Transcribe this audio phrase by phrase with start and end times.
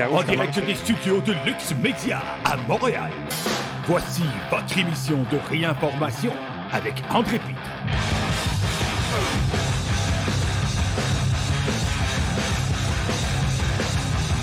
[0.00, 3.12] En direct des studios de Lux Media à Montréal.
[3.86, 6.32] Voici votre émission de réinformation
[6.72, 7.60] avec André Pitre.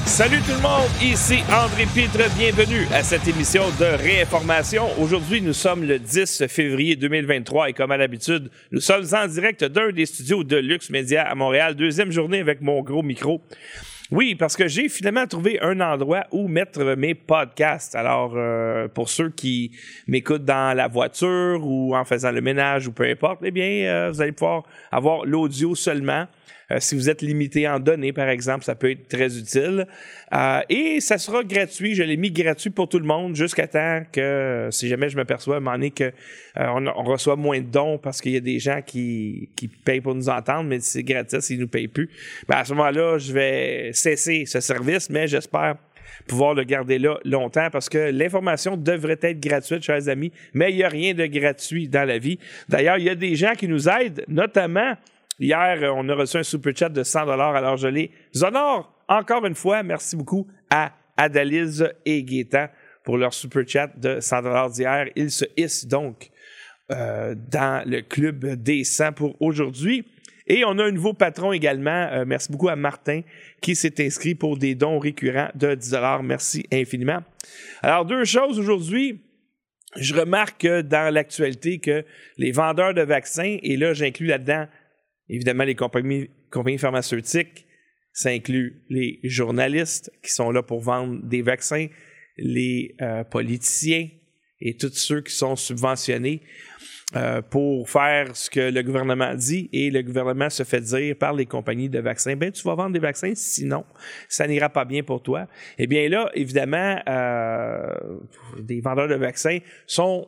[0.05, 4.87] Salut tout le monde, ici André Pitre, bienvenue à cette émission de réinformation.
[5.01, 9.65] Aujourd'hui, nous sommes le 10 février 2023 et comme à l'habitude, nous sommes en direct
[9.65, 13.41] d'un des studios de Lux Media à Montréal, deuxième journée avec mon gros micro.
[14.11, 17.95] Oui, parce que j'ai finalement trouvé un endroit où mettre mes podcasts.
[17.95, 19.71] Alors, euh, pour ceux qui
[20.05, 24.09] m'écoutent dans la voiture ou en faisant le ménage ou peu importe, eh bien, euh,
[24.11, 26.27] vous allez pouvoir avoir l'audio seulement.
[26.71, 29.87] Euh, si vous êtes limité en données, par exemple, ça peut être très utile.
[30.33, 31.95] Euh, et ça sera gratuit.
[31.95, 35.55] Je l'ai mis gratuit pour tout le monde jusqu'à temps que, si jamais je m'aperçois
[35.55, 38.59] à un moment donné qu'on on reçoit moins de dons parce qu'il y a des
[38.59, 42.09] gens qui, qui payent pour nous entendre, mais c'est gratis, ils ne nous payent plus.
[42.47, 45.75] Ben à ce moment-là, je vais cesser ce service, mais j'espère
[46.27, 50.77] pouvoir le garder là longtemps parce que l'information devrait être gratuite, chers amis, mais il
[50.77, 52.37] n'y a rien de gratuit dans la vie.
[52.69, 54.95] D'ailleurs, il y a des gens qui nous aident, notamment
[55.43, 58.11] Hier, on a reçu un super chat de 100 alors je les
[58.43, 59.81] honore encore une fois.
[59.81, 62.67] Merci beaucoup à Adalise et Gaétan
[63.03, 65.07] pour leur super chat de 100 d'hier.
[65.15, 66.29] Ils se hissent donc
[66.91, 70.05] euh, dans le club des 100 pour aujourd'hui.
[70.45, 72.07] Et on a un nouveau patron également.
[72.11, 73.21] Euh, merci beaucoup à Martin
[73.63, 77.23] qui s'est inscrit pour des dons récurrents de 10 Merci infiniment.
[77.81, 79.23] Alors, deux choses aujourd'hui.
[79.95, 82.05] Je remarque que dans l'actualité que
[82.37, 84.67] les vendeurs de vaccins, et là j'inclus là-dedans
[85.31, 86.29] évidemment les compagnies,
[86.77, 87.65] pharmaceutiques,
[88.13, 91.87] ça inclut les journalistes qui sont là pour vendre des vaccins,
[92.37, 94.09] les euh, politiciens
[94.59, 96.41] et tous ceux qui sont subventionnés
[97.15, 101.33] euh, pour faire ce que le gouvernement dit et le gouvernement se fait dire par
[101.33, 103.85] les compagnies de vaccins, ben tu vas vendre des vaccins, sinon
[104.27, 105.47] ça n'ira pas bien pour toi.
[105.77, 108.19] Eh bien là, évidemment, euh,
[108.59, 110.27] des vendeurs de vaccins sont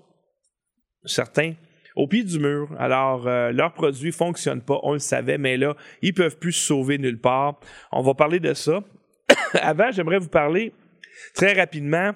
[1.06, 1.54] certains
[1.96, 2.70] au pied du mur.
[2.80, 6.54] Alors, euh, leurs produits ne fonctionnent pas, on le savait, mais là, ils peuvent plus
[6.54, 7.60] se sauver nulle part.
[7.92, 8.84] On va parler de ça.
[9.54, 10.74] Avant, j'aimerais vous parler
[11.34, 12.12] très rapidement.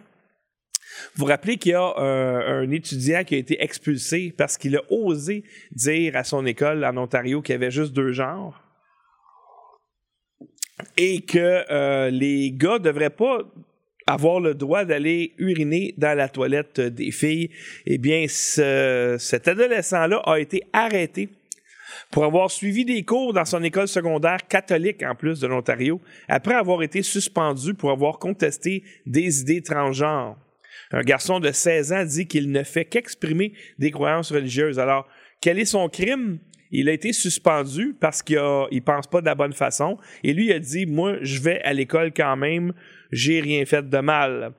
[1.16, 4.76] Vous vous rappelez qu'il y a euh, un étudiant qui a été expulsé parce qu'il
[4.78, 8.64] a osé dire à son école en Ontario qu'il y avait juste deux genres
[10.96, 13.40] et que euh, les gars devraient pas
[14.07, 17.50] avoir le droit d'aller uriner dans la toilette des filles,
[17.85, 21.29] eh bien, cet adolescent-là a été arrêté
[22.12, 26.56] pour avoir suivi des cours dans son école secondaire catholique en plus de l'Ontario, après
[26.56, 30.38] avoir été suspendu pour avoir contesté des idées transgenres.
[30.91, 34.79] Un garçon de 16 ans dit qu'il ne fait qu'exprimer des croyances religieuses.
[34.79, 35.06] Alors,
[35.41, 36.40] quel est son crime?
[36.72, 39.97] Il a été suspendu parce qu'il ne pense pas de la bonne façon.
[40.23, 42.73] Et lui a dit, moi, je vais à l'école quand même,
[43.12, 44.53] j'ai rien fait de mal.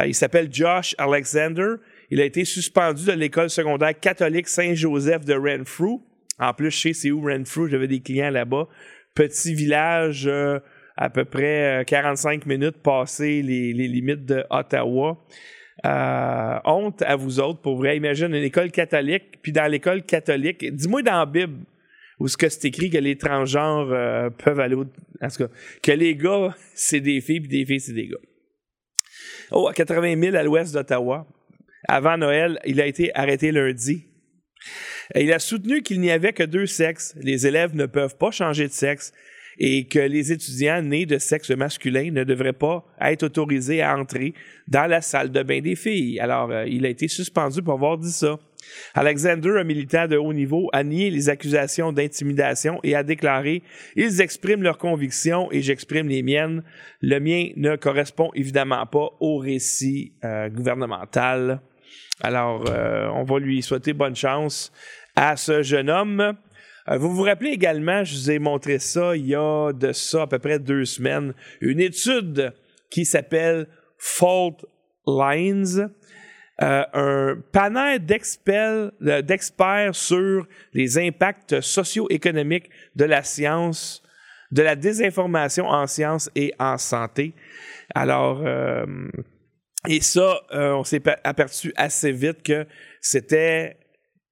[0.00, 1.74] Euh, il s'appelle Josh Alexander.
[2.10, 6.00] Il a été suspendu de l'école secondaire catholique Saint-Joseph de Renfrew.
[6.38, 8.68] En plus, je sais c'est où Renfrew, j'avais des clients là-bas.
[9.14, 10.58] Petit village, euh,
[10.96, 15.18] à peu près 45 euh, minutes passées les, les limites de Ottawa.
[15.84, 17.96] honte à vous autres, pour vrai.
[17.96, 21.58] Imagine une école catholique, puis dans l'école catholique, dis-moi dans la Bible,
[22.22, 24.84] où ce que c'est écrit que les transgenres euh, peuvent aller au...
[25.20, 25.48] En tout cas,
[25.82, 28.16] que les gars, c'est des filles, puis des filles, c'est des gars.
[29.50, 31.26] Oh, à 80 000 à l'ouest d'Ottawa,
[31.88, 34.06] avant Noël, il a été arrêté lundi.
[35.16, 37.16] Il a soutenu qu'il n'y avait que deux sexes.
[37.20, 39.12] Les élèves ne peuvent pas changer de sexe
[39.58, 44.32] et que les étudiants nés de sexe masculin ne devraient pas être autorisés à entrer
[44.68, 46.20] dans la salle de bain des filles.
[46.20, 48.38] Alors, euh, il a été suspendu pour avoir dit ça.
[48.94, 53.62] Alexander, un militant de haut niveau, a nié les accusations d'intimidation et a déclaré
[53.96, 56.62] Ils expriment leurs convictions et j'exprime les miennes.
[57.00, 61.60] Le mien ne correspond évidemment pas au récit euh, gouvernemental.
[62.22, 64.72] Alors, euh, on va lui souhaiter bonne chance
[65.16, 66.34] à ce jeune homme.
[66.88, 70.22] Euh, vous vous rappelez également, je vous ai montré ça il y a de ça
[70.22, 72.52] à peu près deux semaines, une étude
[72.90, 73.68] qui s'appelle
[73.98, 74.56] Fault
[75.06, 75.90] Lines
[76.62, 78.00] euh, un panel
[78.48, 84.02] euh, d'experts sur les impacts socio-économiques de la science,
[84.52, 87.34] de la désinformation en sciences et en santé.
[87.94, 88.86] Alors, euh,
[89.88, 92.66] et ça, on s'est aperçu assez vite que
[93.00, 93.78] c'était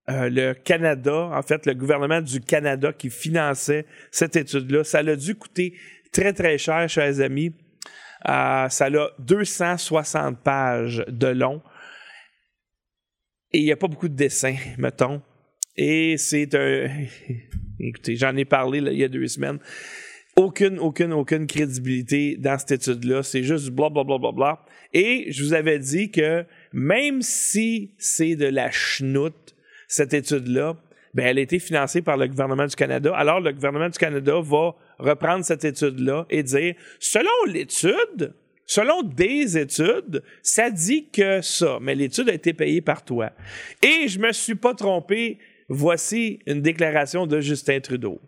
[0.06, 4.84] le Canada, en fait, le gouvernement du Canada qui finançait cette étude-là.
[4.84, 5.74] Ça l'a dû coûter
[6.12, 7.52] très, très cher, chers amis.
[8.24, 11.60] ça a 260 pages de long.
[13.52, 15.22] Et il n'y a pas beaucoup de dessins, mettons.
[15.76, 16.88] Et c'est un.
[17.80, 19.58] Écoutez, j'en ai parlé il y a deux semaines.
[20.36, 23.22] aucune, aucune, aucune crédibilité dans cette étude-là.
[23.22, 24.64] C'est juste bla, bla, bla, bla, bla.
[24.92, 29.54] Et je vous avais dit que même si c'est de la chenoute,
[29.88, 30.76] cette étude-là,
[31.14, 33.12] ben, elle a été financée par le gouvernement du Canada.
[33.16, 38.34] Alors, le gouvernement du Canada va reprendre cette étude-là et dire, selon l'étude,
[38.70, 43.32] selon des études, ça dit que ça, mais l'étude a été payée par toi.
[43.82, 45.38] Et je me suis pas trompé.
[45.68, 48.20] Voici une déclaration de Justin Trudeau.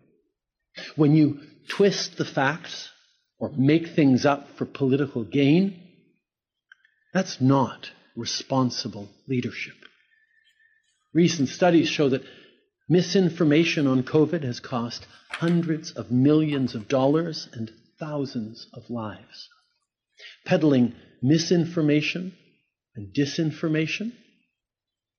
[0.96, 2.90] When you twist the facts
[3.38, 5.74] or make things up for political gain,
[7.12, 9.76] that's not responsible leadership.
[11.14, 12.22] Recent studies show that
[12.88, 19.48] misinformation on COVID has cost hundreds of millions of dollars and thousands of lives.
[20.44, 20.92] Peddling
[21.22, 22.32] misinformation
[22.96, 24.12] and disinformation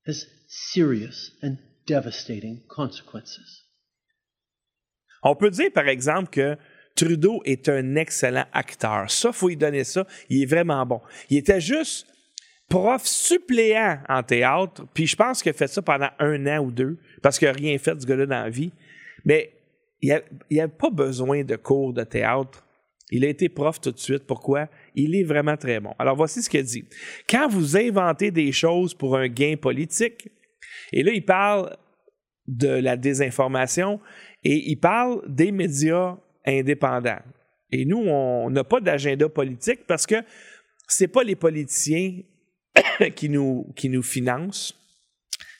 [0.06, 1.56] has serious and
[1.86, 3.64] devastating consequences.
[5.22, 6.56] On peut dire, par exemple, que
[6.94, 9.10] Trudeau est un excellent acteur.
[9.10, 10.06] Ça, faut lui donner ça.
[10.28, 11.00] Il est vraiment bon.
[11.30, 12.06] Il était juste
[12.68, 16.70] prof suppléant en théâtre, puis je pense qu'il a fait ça pendant un an ou
[16.70, 18.72] deux, parce qu'il n'a rien fait ce gars-là dans la vie.
[19.24, 19.52] Mais
[20.00, 22.63] il n'a pas besoin de cours de théâtre.
[23.14, 24.24] Il a été prof tout de suite.
[24.26, 24.68] Pourquoi?
[24.96, 25.94] Il est vraiment très bon.
[26.00, 26.84] Alors voici ce qu'il dit.
[27.30, 30.28] Quand vous inventez des choses pour un gain politique,
[30.92, 31.76] et là, il parle
[32.48, 34.00] de la désinformation
[34.42, 37.22] et il parle des médias indépendants.
[37.70, 40.16] Et nous, on n'a pas d'agenda politique parce que
[40.88, 42.18] c'est pas les politiciens
[43.14, 44.76] qui nous, qui nous finance,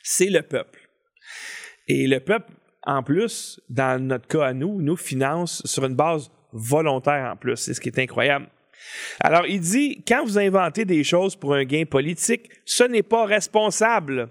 [0.03, 0.89] c'est le peuple.
[1.87, 2.53] Et le peuple,
[2.83, 7.57] en plus, dans notre cas à nous, nous finance sur une base volontaire en plus.
[7.57, 8.47] C'est ce qui est incroyable.
[9.21, 13.25] Alors, il dit, quand vous inventez des choses pour un gain politique, ce n'est pas
[13.25, 14.29] responsable.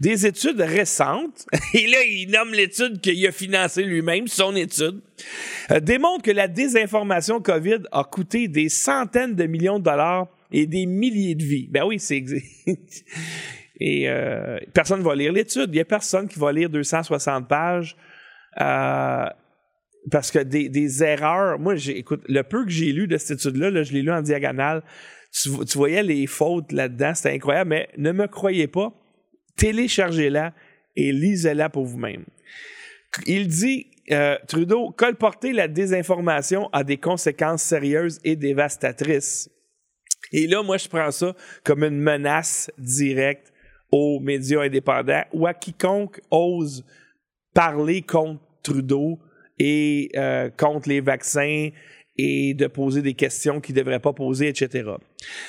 [0.00, 5.00] Des études récentes, et là, il nomme l'étude qu'il a financée lui-même, son étude,
[5.70, 10.66] euh, démontrent que la désinformation COVID a coûté des centaines de millions de dollars et
[10.66, 11.68] des milliers de vies.
[11.70, 12.22] Ben oui, c'est
[13.80, 15.66] et euh, personne ne va lire l'étude.
[15.68, 17.96] Il n'y a personne qui va lire 260 pages
[18.60, 19.26] euh,
[20.10, 21.58] parce que des, des erreurs.
[21.58, 24.22] Moi, écoute, le peu que j'ai lu de cette étude-là, là, je l'ai lu en
[24.22, 24.82] diagonale.
[25.32, 27.70] Tu, tu voyais les fautes là-dedans, c'était incroyable.
[27.70, 28.92] Mais ne me croyez pas,
[29.56, 30.52] téléchargez-la
[30.96, 32.24] et lisez-la pour vous-même.
[33.26, 39.50] Il dit euh, Trudeau, colporter la désinformation a des conséquences sérieuses et dévastatrices.
[40.32, 41.34] Et là, moi, je prends ça
[41.64, 43.52] comme une menace directe
[43.90, 46.84] aux médias indépendants ou à quiconque ose
[47.54, 49.18] parler contre Trudeau
[49.58, 51.68] et euh, contre les vaccins
[52.16, 54.90] et de poser des questions qu'il ne devrait pas poser, etc.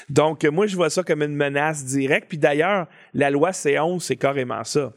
[0.10, 2.28] Donc, moi, je vois ça comme une menace directe.
[2.30, 4.94] Puis d'ailleurs, la loi C11, c'est carrément ça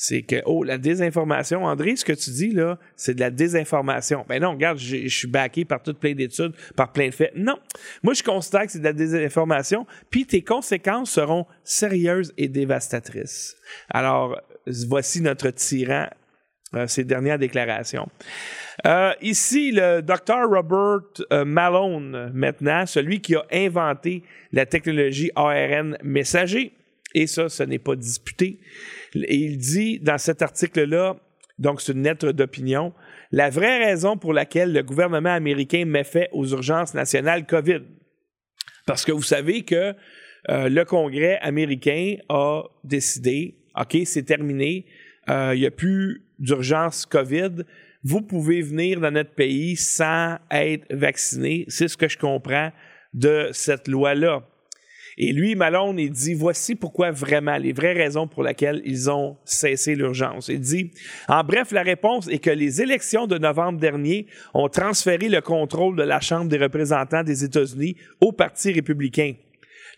[0.00, 4.24] c'est que, oh, la désinformation, André, ce que tu dis là, c'est de la désinformation.
[4.28, 7.32] Ben non, regarde, je suis backé par toutes plein d'études, par plein de faits.
[7.34, 7.58] Non,
[8.04, 13.56] moi je constate que c'est de la désinformation, puis tes conséquences seront sérieuses et dévastatrices.
[13.90, 14.40] Alors,
[14.86, 16.06] voici notre tyran,
[16.74, 18.08] euh, ces dernières déclarations.
[18.86, 21.00] Euh, ici, le docteur Robert
[21.32, 24.22] euh, Malone, maintenant, celui qui a inventé
[24.52, 26.72] la technologie ARN messager,
[27.14, 28.60] et ça, ce n'est pas disputé.
[29.14, 31.16] Il dit dans cet article-là,
[31.58, 32.92] donc c'est une lettre d'opinion,
[33.32, 37.80] la vraie raison pour laquelle le gouvernement américain met fait aux urgences nationales COVID.
[38.86, 39.94] Parce que vous savez que
[40.48, 44.86] euh, le Congrès américain a décidé, OK, c'est terminé,
[45.30, 47.64] euh, il n'y a plus d'urgence COVID,
[48.04, 51.64] vous pouvez venir dans notre pays sans être vacciné.
[51.68, 52.70] C'est ce que je comprends
[53.12, 54.46] de cette loi-là.
[55.20, 59.36] Et lui, Malone, il dit, voici pourquoi vraiment, les vraies raisons pour lesquelles ils ont
[59.44, 60.46] cessé l'urgence.
[60.46, 60.92] Il dit,
[61.26, 65.96] en bref, la réponse est que les élections de novembre dernier ont transféré le contrôle
[65.96, 69.34] de la Chambre des représentants des États-Unis au Parti républicain.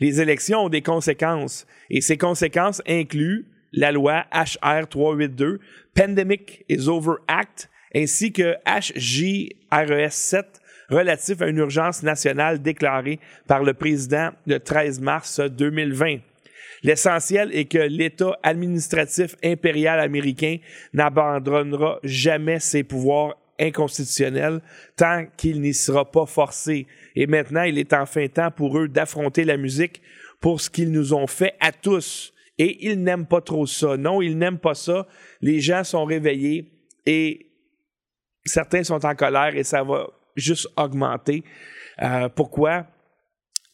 [0.00, 5.60] Les élections ont des conséquences, et ces conséquences incluent la loi HR 382,
[5.94, 13.62] Pandemic is Over Act, ainsi que HJRES 7, relatif à une urgence nationale déclarée par
[13.62, 16.18] le président le 13 mars 2020.
[16.82, 20.56] L'essentiel est que l'État administratif impérial américain
[20.94, 24.60] n'abandonnera jamais ses pouvoirs inconstitutionnels
[24.96, 26.86] tant qu'il n'y sera pas forcé.
[27.14, 30.00] Et maintenant, il est enfin temps pour eux d'affronter la musique
[30.40, 32.32] pour ce qu'ils nous ont fait à tous.
[32.60, 33.96] Et ils n'aiment pas trop ça.
[33.96, 35.06] Non, ils n'aiment pas ça.
[35.40, 36.70] Les gens sont réveillés
[37.06, 37.46] et
[38.44, 41.42] certains sont en colère et ça va juste augmenter.
[42.02, 42.86] Euh, pourquoi?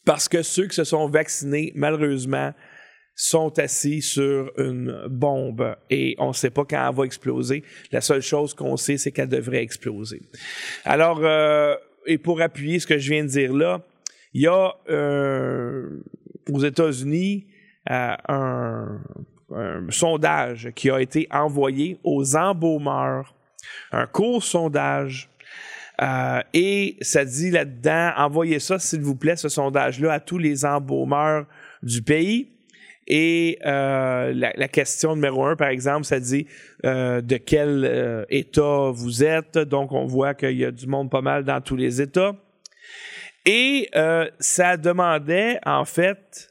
[0.05, 2.53] Parce que ceux qui se sont vaccinés, malheureusement,
[3.13, 7.65] sont assis sur une bombe et on ne sait pas quand elle va exploser.
[7.91, 10.21] La seule chose qu'on sait, c'est qu'elle devrait exploser.
[10.85, 11.75] Alors, euh,
[12.05, 13.81] et pour appuyer ce que je viens de dire là,
[14.31, 15.89] il y a euh,
[16.49, 17.47] aux États-Unis
[17.89, 18.99] un,
[19.89, 23.33] sondage qui a été envoyé aux embaumeurs,
[23.91, 25.29] un court sondage
[26.01, 30.65] euh, et ça dit là-dedans, envoyez ça, s'il vous plaît, ce sondage-là, à tous les
[30.65, 31.45] embaumeurs
[31.81, 32.49] du pays.
[33.07, 36.45] Et euh, la, question numéro un, par exemple, ça dit
[36.85, 39.57] euh, de quel État vous êtes.
[39.57, 42.35] Donc, on voit qu'il y a du monde pas mal dans tous les États.
[43.45, 43.89] Et
[44.39, 46.46] ça demandait, en fait,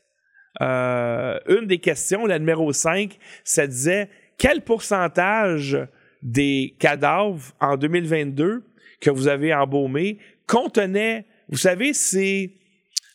[0.63, 4.09] euh, une des questions, la numéro 5, ça disait
[4.39, 5.79] quel pourcentage
[6.23, 8.63] des cadavres en 2022
[9.01, 12.53] que vous avez embaumés contenait, vous savez, ces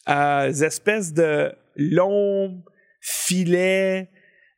[0.07, 2.61] espèces de longs
[3.01, 4.09] filet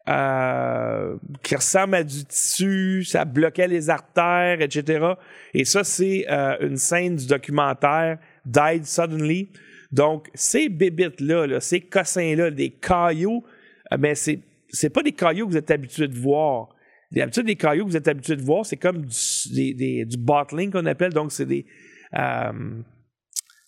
[0.10, 5.14] euh, qui ressemble à du tissu, ça bloquait les artères, etc.
[5.54, 9.50] Et ça, c'est euh, une scène du documentaire Died Suddenly.
[9.94, 13.44] Donc, ces bébites-là, là, ces cossins-là, des cailloux,
[13.92, 16.70] euh, mais c'est, c'est pas des cailloux que vous êtes habitués de voir.
[17.12, 20.88] D'habitude, des cailloux que vous êtes habitués de voir, c'est comme du, du bottling qu'on
[20.88, 21.14] appelle.
[21.14, 21.68] Donc, c'est des,
[22.16, 22.52] euh,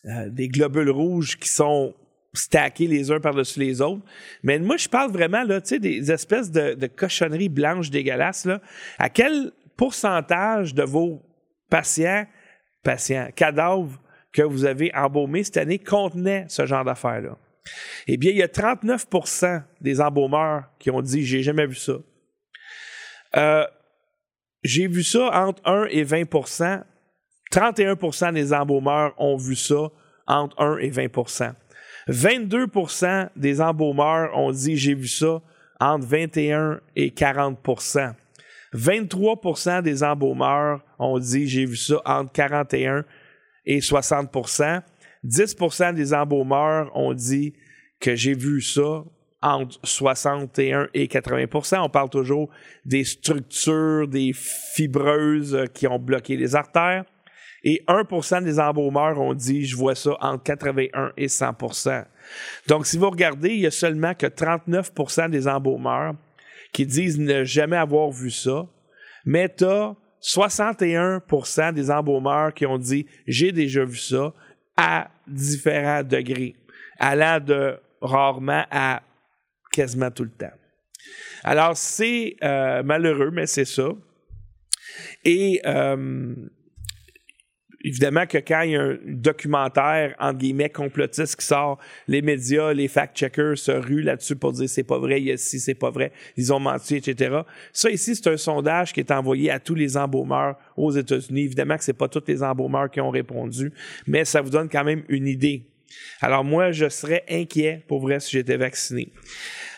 [0.06, 1.94] euh, des globules rouges qui sont
[2.34, 4.02] stackés les uns par-dessus les autres.
[4.42, 8.46] Mais moi, je parle vraiment là, des espèces de, de cochonneries blanches dégueulasses.
[8.46, 8.62] Là.
[8.98, 11.22] À quel pourcentage de vos
[11.70, 12.26] patients,
[12.82, 14.02] patients, cadavres
[14.36, 17.38] que vous avez embaumés cette année contenaient ce genre d'affaires-là?
[18.08, 21.94] Eh bien, il y a 39% des embaumeurs qui ont dit J'ai jamais vu ça.
[23.38, 23.66] Euh,
[24.64, 26.84] j'ai vu ça entre 1 et 20%
[27.52, 29.90] 31% des embaumeurs ont vu ça
[30.28, 31.54] entre 1 et 20%
[32.10, 35.42] 22% des embaumeurs ont dit j'ai vu ça
[35.80, 38.14] entre 21 et 40%
[38.74, 43.06] 23% des embaumeurs ont dit j'ai vu ça entre 41
[43.66, 44.82] et 60%
[45.26, 47.54] 10% des embaumeurs ont dit
[48.00, 49.04] que j'ai vu ça
[49.42, 52.50] entre 61 et 80% On parle toujours
[52.86, 57.06] des structures, des fibreuses qui ont bloqué les artères.
[57.64, 62.06] Et 1% des embaumeurs ont dit je vois ça entre 81 et 100%
[62.68, 66.14] Donc, si vous regardez, il y a seulement que 39% des embaumeurs
[66.72, 68.68] qui disent ne jamais avoir vu ça,
[69.26, 69.96] mais tu as
[70.26, 74.34] 61% des embaumeurs qui ont dit j'ai déjà vu ça
[74.76, 76.56] à différents degrés,
[77.00, 79.04] allant de rarement à
[79.72, 80.52] quasiment tout le temps.
[81.44, 83.90] Alors, c'est euh, malheureux, mais c'est ça.
[85.24, 86.34] Et euh,
[87.86, 91.78] évidemment que quand il y a un documentaire, entre guillemets, complotiste qui sort,
[92.08, 95.38] les médias, les fact-checkers se ruent là-dessus pour dire c'est pas vrai, il y a
[95.38, 97.42] c'est pas vrai, ils ont menti, etc.
[97.72, 101.44] Ça ici, c'est un sondage qui est envoyé à tous les embaumeurs aux États-Unis.
[101.44, 103.72] Évidemment que c'est pas tous les embaumeurs qui ont répondu,
[104.08, 105.64] mais ça vous donne quand même une idée.
[106.22, 109.12] Alors moi, je serais inquiet pour vrai si j'étais vacciné.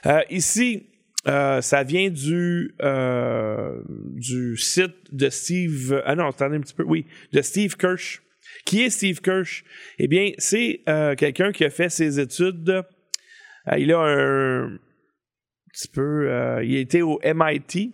[0.06, 0.88] Euh, ici,
[1.28, 3.82] euh, ça vient du, euh,
[4.16, 6.02] du site de Steve.
[6.06, 6.84] Ah non, attendez un petit peu.
[6.84, 8.22] Oui, de Steve Kirsch.
[8.66, 9.64] Qui est Steve Kirsch?
[10.00, 12.70] Eh bien, c'est euh, quelqu'un qui a fait ses études.
[12.70, 14.78] Euh, il a un
[15.74, 16.30] petit peu.
[16.30, 17.94] Euh, il été au MIT,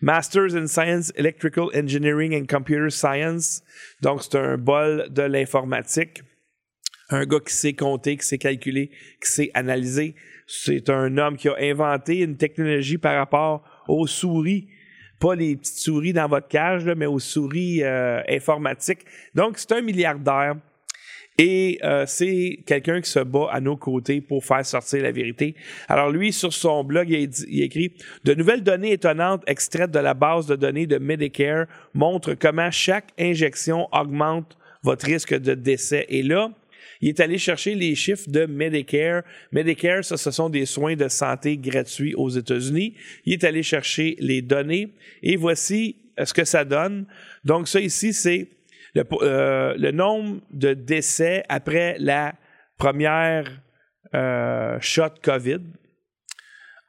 [0.00, 3.62] Masters in Science, Electrical Engineering and Computer Science.
[4.00, 6.22] Donc, c'est un bol de l'informatique.
[7.10, 8.90] Un gars qui sait compter, qui sait calculer,
[9.22, 10.14] qui sait analyser.
[10.52, 14.66] C'est un homme qui a inventé une technologie par rapport aux souris.
[15.20, 19.04] Pas les petites souris dans votre cage, mais aux souris euh, informatiques.
[19.32, 20.56] Donc, c'est un milliardaire.
[21.38, 25.54] Et euh, c'est quelqu'un qui se bat à nos côtés pour faire sortir la vérité.
[25.88, 30.14] Alors lui, sur son blog, il, il écrit De nouvelles données étonnantes extraites de la
[30.14, 36.06] base de données de Medicare montrent comment chaque injection augmente votre risque de décès.
[36.08, 36.50] Et là,
[37.00, 39.22] il est allé chercher les chiffres de Medicare.
[39.52, 42.94] Medicare, ça, ce sont des soins de santé gratuits aux États-Unis.
[43.24, 47.06] Il est allé chercher les données et voici euh, ce que ça donne.
[47.44, 48.48] Donc, ça ici, c'est
[48.94, 52.34] le, euh, nombre de décès après la
[52.76, 53.44] première
[54.14, 55.60] euh, shot COVID.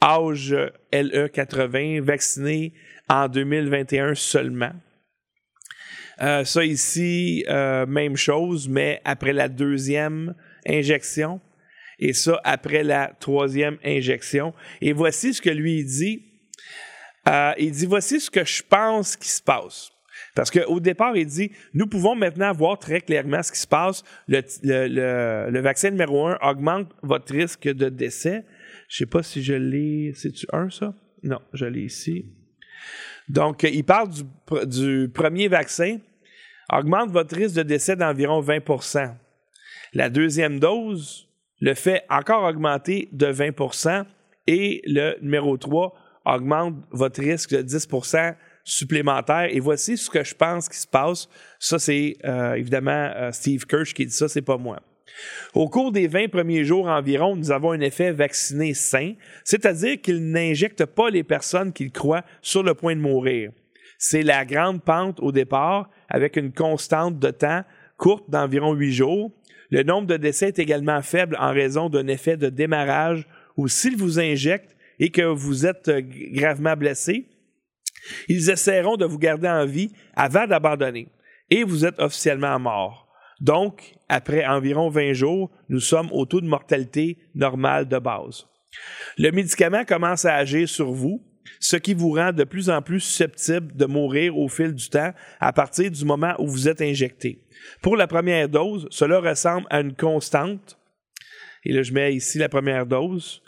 [0.04, 0.56] Âge
[0.92, 2.74] LE 80, vacciné
[3.08, 4.72] en 2021 seulement.
[6.22, 10.36] Euh, ça ici, euh, même chose, mais après la deuxième
[10.68, 11.42] injection.
[12.00, 14.54] Et ça, après la troisième injection.
[14.82, 16.26] Et voici ce que lui dit.
[17.28, 19.92] Euh, il dit, voici ce que je pense qui se passe.
[20.36, 24.04] Parce qu'au départ, il dit, nous pouvons maintenant voir très clairement ce qui se passe.
[24.28, 28.46] Le, le, le, vaccin numéro un augmente votre risque de décès.
[28.88, 30.14] Je sais pas si je l'ai.
[30.16, 30.94] C'est-tu un, ça?
[31.24, 32.26] Non, je l'ai ici.
[33.30, 34.24] Donc, il parle du,
[34.66, 36.00] du premier vaccin
[36.72, 39.14] augmente votre risque de décès d'environ 20%
[39.94, 41.28] La deuxième dose
[41.60, 44.06] le fait encore augmenter de 20%
[44.48, 45.94] et le numéro 3
[46.26, 49.48] augmente votre risque de 10% supplémentaire.
[49.52, 51.30] Et voici ce que je pense qui se passe.
[51.60, 54.82] Ça, c'est euh, évidemment euh, Steve Kirsch qui dit ça, c'est pas moi.
[55.54, 59.14] Au cours des 20 premiers jours environ, nous avons un effet vacciné sain,
[59.44, 63.52] c'est-à-dire qu'il n'injecte pas les personnes qu'il croit sur le point de mourir.
[64.04, 67.62] C'est la grande pente au départ, avec une constante de temps
[67.98, 69.32] courte d'environ 8 jours.
[69.70, 73.28] Le nombre de décès est également faible en raison d'un effet de démarrage
[73.58, 77.30] ou s'il vous injecte et que vous êtes euh, gravement blessé,
[78.28, 81.08] ils essaieront de vous garder en vie avant d'abandonner
[81.52, 83.08] et vous êtes officiellement mort.
[83.40, 88.48] Donc, après environ 20 jours, nous sommes au taux de mortalité normal de base.
[89.20, 91.24] Le médicament commence à agir sur vous,
[91.60, 95.14] ce qui vous rend de plus en plus susceptible de mourir au fil du temps
[95.40, 97.40] à partir du moment où vous êtes injecté.
[97.82, 100.78] Pour la première dose, cela ressemble à une constante,
[101.64, 103.42] et là je mets ici la première dose,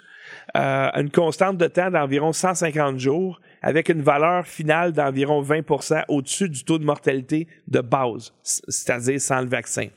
[0.56, 6.48] euh, une constante de temps d'environ 150 jours avec une valeur finale d'environ 20% au-dessus
[6.48, 9.88] du taux de mortalité de base, c'est-à-dire sans le vaccin.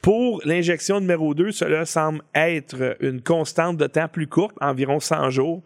[0.00, 5.30] Pour l'injection numéro 2, cela semble être une constante de temps plus courte, environ 100
[5.30, 5.62] jours,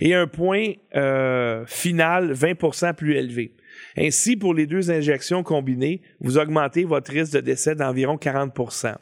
[0.00, 3.52] et un point euh, final 20% plus élevé.
[3.96, 8.94] Ainsi, pour les deux injections combinées, vous augmentez votre risque de décès d'environ 40%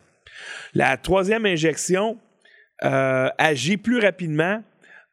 [0.75, 2.19] La troisième injection
[2.83, 4.63] euh, agit plus rapidement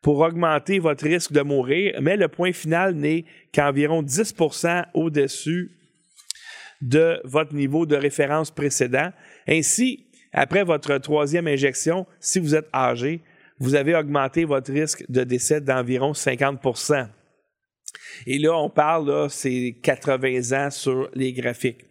[0.01, 5.72] pour augmenter votre risque de mourir, mais le point final n'est qu'environ 10% au-dessus
[6.82, 9.12] de votre niveau de référence précédent.
[9.48, 13.22] Ainsi, après votre troisième injection, si vous êtes âgé,
[13.62, 17.08] vous avez augmenté votre risque de décès d'environ 50%
[18.27, 21.86] et là, on parle, là, c'est 80 ans sur les graphiques.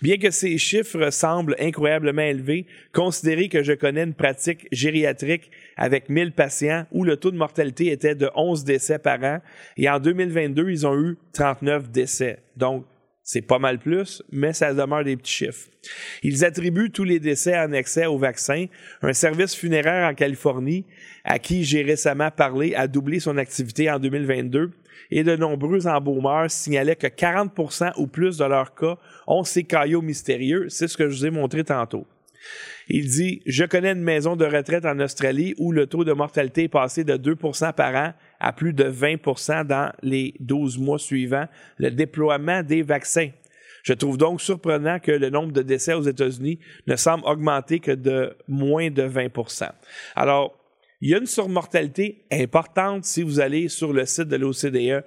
[0.00, 6.08] Bien que ces chiffres semblent incroyablement élevés, considérez que je connais une pratique gériatrique avec
[6.08, 9.38] 1000 patients où le taux de mortalité était de 11 décès par an
[9.76, 12.38] et en 2022, ils ont eu 39 décès.
[12.56, 12.84] Donc,
[13.32, 15.68] c'est pas mal plus, mais ça demeure des petits chiffres.
[16.22, 18.66] Ils attribuent tous les décès en excès au vaccin.
[19.00, 20.84] Un service funéraire en Californie,
[21.24, 24.70] à qui j'ai récemment parlé, a doublé son activité en 2022
[25.10, 30.02] et de nombreux embaumeurs signalaient que 40% ou plus de leurs cas ont ces caillots
[30.02, 30.66] mystérieux.
[30.68, 32.06] C'est ce que je vous ai montré tantôt.
[32.88, 36.64] Il dit Je connais une maison de retraite en Australie où le taux de mortalité
[36.64, 38.12] est passé de 2% par an
[38.42, 41.46] à plus de 20% dans les 12 mois suivants
[41.78, 43.30] le déploiement des vaccins.
[43.84, 47.92] Je trouve donc surprenant que le nombre de décès aux États-Unis ne semble augmenter que
[47.92, 49.70] de moins de 20%
[50.16, 50.58] Alors,
[51.00, 55.04] il y a une surmortalité importante si vous allez sur le site de l'OCDE.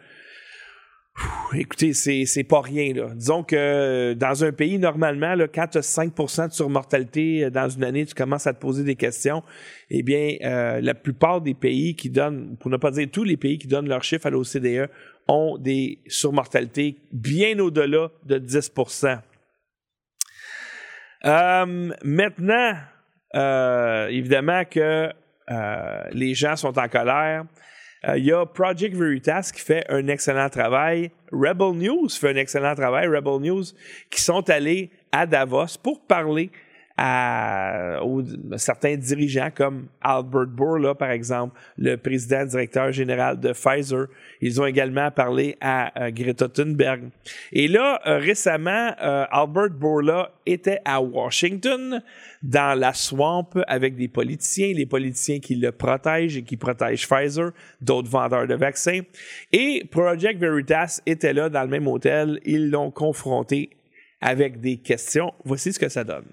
[1.53, 2.93] Écoutez, c'est, pas rien.
[2.93, 3.09] Là.
[3.13, 6.13] Disons que euh, dans un pays, normalement, là, quand tu as 5
[6.47, 9.41] de surmortalité euh, dans une année, tu commences à te poser des questions.
[9.89, 13.37] Eh bien, euh, la plupart des pays qui donnent, pour ne pas dire tous les
[13.37, 14.89] pays qui donnent leurs chiffres à l'OCDE,
[15.27, 19.19] ont des surmortalités bien au-delà de 10%
[22.03, 22.75] Maintenant,
[24.09, 25.11] évidemment que
[25.51, 27.45] euh, les gens sont en colère.
[28.07, 31.11] Euh, il y a Project Veritas qui fait un excellent travail.
[31.31, 33.07] Rebel News fait un excellent travail.
[33.07, 33.63] Rebel News
[34.09, 36.51] qui sont allés à Davos pour parler
[36.97, 37.99] à,
[38.57, 44.07] certains dirigeants comme Albert Bourla, par exemple, le président directeur général de Pfizer.
[44.41, 47.09] Ils ont également parlé à Greta Thunberg.
[47.51, 52.01] Et là, euh, récemment, euh, Albert Bourla était à Washington,
[52.41, 57.51] dans la swamp, avec des politiciens, les politiciens qui le protègent et qui protègent Pfizer,
[57.81, 59.01] d'autres vendeurs de vaccins.
[59.51, 62.39] Et Project Veritas était là dans le même hôtel.
[62.45, 63.71] Ils l'ont confronté
[64.21, 65.33] avec des questions.
[65.43, 66.25] Voici ce que ça donne.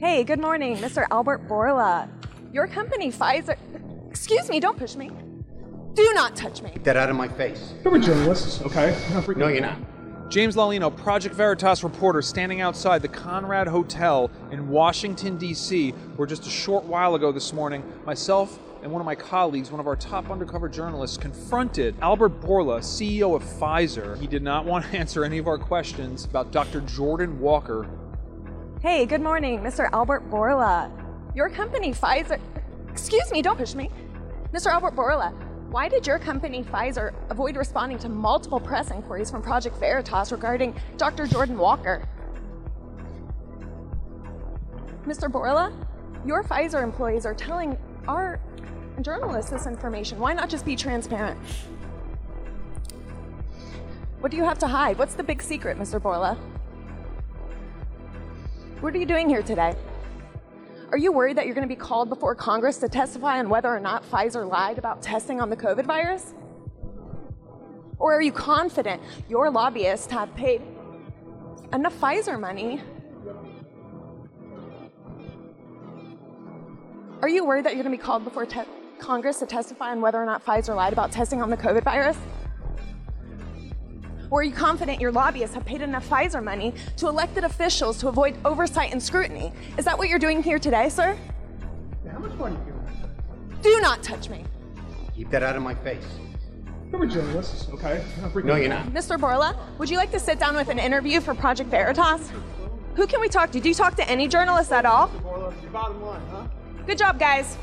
[0.00, 1.06] Hey, good morning, Mr.
[1.10, 2.08] Albert Borla.
[2.54, 3.58] Your company, Pfizer.
[4.08, 5.10] Excuse me, don't push me.
[5.92, 6.70] Do not touch me.
[6.70, 7.74] Get that out of my face.
[7.84, 8.96] I'm a journalist, okay?
[9.36, 9.76] No, you're not.
[10.30, 16.46] James Lalino, Project Veritas reporter, standing outside the Conrad Hotel in Washington, D.C., where just
[16.46, 19.96] a short while ago this morning, myself and one of my colleagues, one of our
[19.96, 24.18] top undercover journalists, confronted Albert Borla, CEO of Pfizer.
[24.18, 26.80] He did not want to answer any of our questions about Dr.
[26.80, 27.86] Jordan Walker,
[28.82, 29.90] Hey, good morning, Mr.
[29.92, 30.90] Albert Borla.
[31.34, 32.40] Your company, Pfizer.
[32.88, 33.90] Excuse me, don't push me.
[34.54, 34.68] Mr.
[34.68, 35.34] Albert Borla,
[35.68, 40.74] why did your company, Pfizer, avoid responding to multiple press inquiries from Project Veritas regarding
[40.96, 41.26] Dr.
[41.26, 42.08] Jordan Walker?
[45.04, 45.30] Mr.
[45.30, 45.74] Borla,
[46.24, 47.76] your Pfizer employees are telling
[48.08, 48.40] our
[49.02, 50.18] journalists this information?
[50.18, 51.38] Why not just be transparent?
[54.20, 54.96] What do you have to hide?
[54.96, 56.00] What's the big secret, Mr.
[56.00, 56.38] Borla?
[58.80, 59.76] What are you doing here today?
[60.90, 63.68] Are you worried that you're going to be called before Congress to testify on whether
[63.68, 66.32] or not Pfizer lied about testing on the COVID virus?
[67.98, 70.62] Or are you confident your lobbyists have paid
[71.74, 72.80] enough Pfizer money?
[77.20, 78.48] Are you worried that you're going to be called before
[78.98, 82.16] Congress to testify on whether or not Pfizer lied about testing on the COVID virus?
[84.30, 88.08] Or are you confident your lobbyists have paid enough Pfizer money to elected officials to
[88.08, 89.52] avoid oversight and scrutiny?
[89.76, 91.16] Is that what you're doing here today, sir?
[92.10, 93.62] How much money do you want?
[93.62, 94.44] Do not touch me.
[95.14, 96.04] Keep that out of my face.
[96.92, 98.04] I'm a journalist, okay?
[98.42, 98.86] No, you're not.
[98.86, 99.18] Mr.
[99.20, 102.32] Borla, would you like to sit down with an interview for Project Veritas?
[102.96, 103.60] Who can we talk to?
[103.60, 105.08] Do you talk to any journalists at all?
[105.22, 106.46] Borla, your bottom line, huh?
[106.86, 107.56] Good job, guys.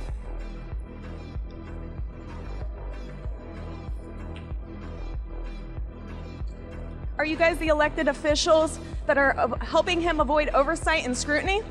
[7.17, 11.61] Are you guys the elected officials that are helping him avoid oversight and scrutiny?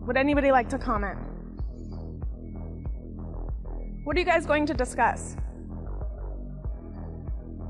[0.00, 1.18] Would anybody like to comment?
[4.04, 5.36] What are you guys going to discuss?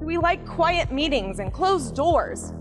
[0.01, 2.53] Do we like quiet meetings and closed doors?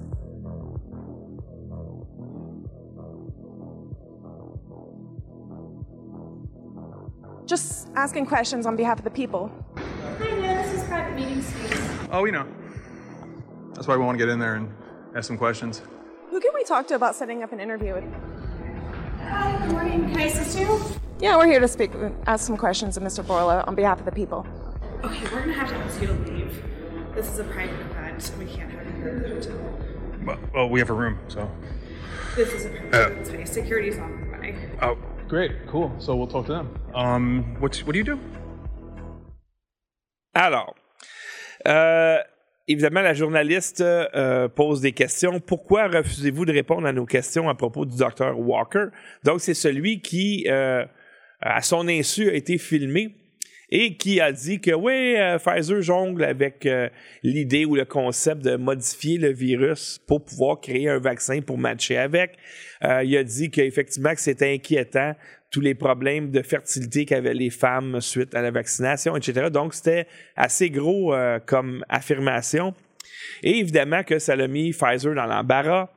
[7.45, 9.51] Just asking questions on behalf of the people.
[12.15, 12.47] Oh, we know.
[13.73, 14.73] That's why we want to get in there and
[15.17, 15.81] ask some questions.
[16.29, 18.05] Who can we talk to about setting up an interview with?
[19.23, 20.07] Hi, good morning.
[20.11, 20.79] Can I assist you?
[21.19, 21.91] Yeah, we're here to speak,
[22.25, 23.25] ask some questions of Mr.
[23.27, 24.47] Borla on behalf of the people.
[25.03, 26.63] Okay, we're gonna have to ask you to leave.
[27.13, 29.79] This is a private event, and we can't have you here at the hotel.
[30.25, 31.51] Well, well we have a room, so.
[32.37, 33.11] This is a private Uh.
[33.11, 33.51] event space.
[33.51, 34.55] Security's on the way.
[34.81, 34.97] Oh,
[35.27, 35.93] Great, cool.
[35.99, 36.79] So we'll talk to them.
[36.93, 38.19] um, what's what do you do?
[40.33, 40.75] Alors,
[41.67, 42.17] euh,
[42.67, 45.39] évidemment, la journaliste euh, pose des questions.
[45.39, 48.87] Pourquoi refusez-vous de répondre à nos questions à propos du docteur Walker?
[49.23, 50.85] Donc, c'est celui qui, euh,
[51.41, 53.15] à son insu, a été filmé
[53.69, 56.89] et qui a dit que, oui, euh, Pfizer jongle avec euh,
[57.23, 61.97] l'idée ou le concept de modifier le virus pour pouvoir créer un vaccin pour matcher
[61.97, 62.37] avec.
[62.83, 65.13] Euh, il a dit qu'effectivement, que c'était inquiétant
[65.55, 69.49] tous les problèmes de fertilité qu'avaient les femmes suite à la vaccination, etc.
[69.49, 72.73] Donc, c'était assez gros euh, comme affirmation.
[73.41, 75.91] Et évidemment que ça l'a mis Pfizer dans l'embarras.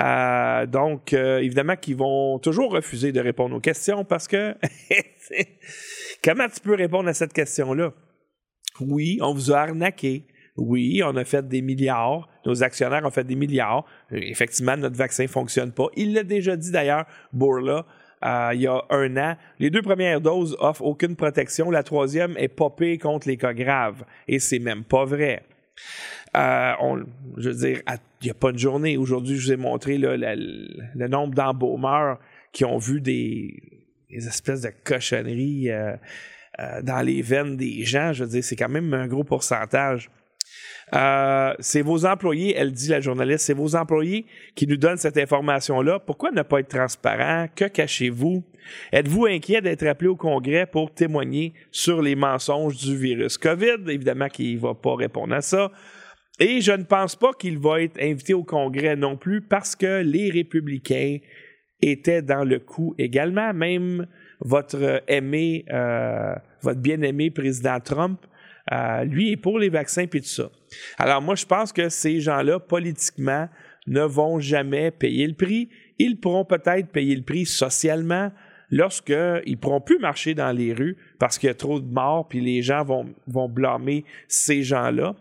[0.00, 4.54] Euh, donc, euh, évidemment qu'ils vont toujours refuser de répondre aux questions parce que
[6.24, 7.92] comment tu peux répondre à cette question-là?
[8.80, 10.26] Oui, on vous a arnaqué.
[10.56, 12.30] Oui, on a fait des milliards.
[12.46, 13.84] Nos actionnaires ont fait des milliards.
[14.10, 15.88] Effectivement, notre vaccin ne fonctionne pas.
[15.96, 17.84] Il l'a déjà dit d'ailleurs, Bourla,
[18.22, 19.36] il y a un an.
[19.58, 21.70] Les deux premières doses offrent aucune protection.
[21.70, 24.04] La troisième est popée contre les cas graves.
[24.28, 25.42] Et c'est même pas vrai.
[26.34, 27.04] Euh,
[27.36, 28.96] je veux dire, il n'y a pas une journée.
[28.96, 32.18] Aujourd'hui, je vous ai montré le nombre d'embaumeurs
[32.52, 33.60] qui ont vu des,
[34.10, 35.96] espèces de cochonneries euh,
[36.60, 38.12] euh, dans les veines des gens.
[38.12, 40.10] Je veux dire, c'est quand même un gros pourcentage.
[40.94, 45.16] Euh, c'est vos employés, elle dit la journaliste, c'est vos employés qui nous donnent cette
[45.16, 45.98] information-là.
[46.00, 47.46] Pourquoi ne pas être transparent?
[47.54, 48.44] Que cachez-vous?
[48.92, 53.88] Êtes-vous inquiet d'être appelé au Congrès pour témoigner sur les mensonges du virus COVID?
[53.88, 55.70] Évidemment qu'il ne va pas répondre à ça.
[56.38, 60.02] Et je ne pense pas qu'il va être invité au Congrès non plus parce que
[60.02, 61.18] les républicains
[61.80, 63.52] étaient dans le coup également.
[63.52, 64.06] Même
[64.40, 68.20] votre aimé, euh, votre bien-aimé président Trump,
[68.70, 70.50] euh, lui est pour les vaccins puis tout ça.
[70.98, 73.48] Alors moi, je pense que ces gens-là, politiquement,
[73.86, 75.68] ne vont jamais payer le prix.
[75.98, 78.30] Ils pourront peut-être payer le prix socialement
[78.70, 82.28] lorsqu'ils ne pourront plus marcher dans les rues parce qu'il y a trop de morts
[82.28, 85.16] puis les gens vont, vont blâmer ces gens-là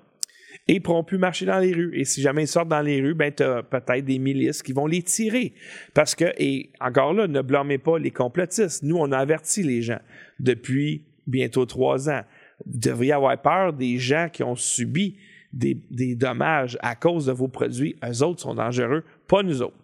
[0.67, 1.91] et ils pourront plus marcher dans les rues.
[1.93, 4.86] Et si jamais ils sortent dans les rues, ben, tu peut-être des milices qui vont
[4.86, 5.54] les tirer.
[5.93, 8.84] Parce que, et encore là, ne blâmez pas les complotistes.
[8.84, 9.99] Nous, on a averti les gens
[10.39, 12.21] depuis bientôt trois ans.
[12.65, 15.17] Vous devriez avoir peur des gens qui ont subi
[15.54, 17.95] des, dommages à cause de vos produits.
[18.04, 19.76] Eux autres sont dangereux, pas nous autres.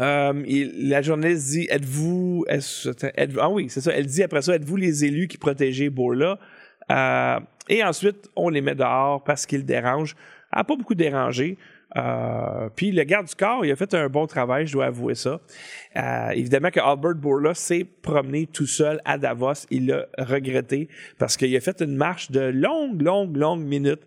[0.00, 0.32] Euh,
[0.78, 2.46] la journaliste dit Êtes-vous.
[3.38, 3.92] ah oui, c'est ça.
[3.92, 6.38] Elle dit après ça Êtes-vous les élus qui protégez Bourla
[6.90, 10.16] Euh, Et ensuite, on les met dehors parce qu'ils dérangent.
[10.52, 11.58] Elle n'a pas beaucoup dérangé.
[11.96, 15.14] Euh, puis le garde du corps, il a fait un bon travail, je dois avouer
[15.14, 15.40] ça.
[15.96, 19.66] Euh, évidemment que Albert Bourla s'est promené tout seul à Davos.
[19.70, 24.02] Il l'a regretté parce qu'il a fait une marche de longues, longues, longues minutes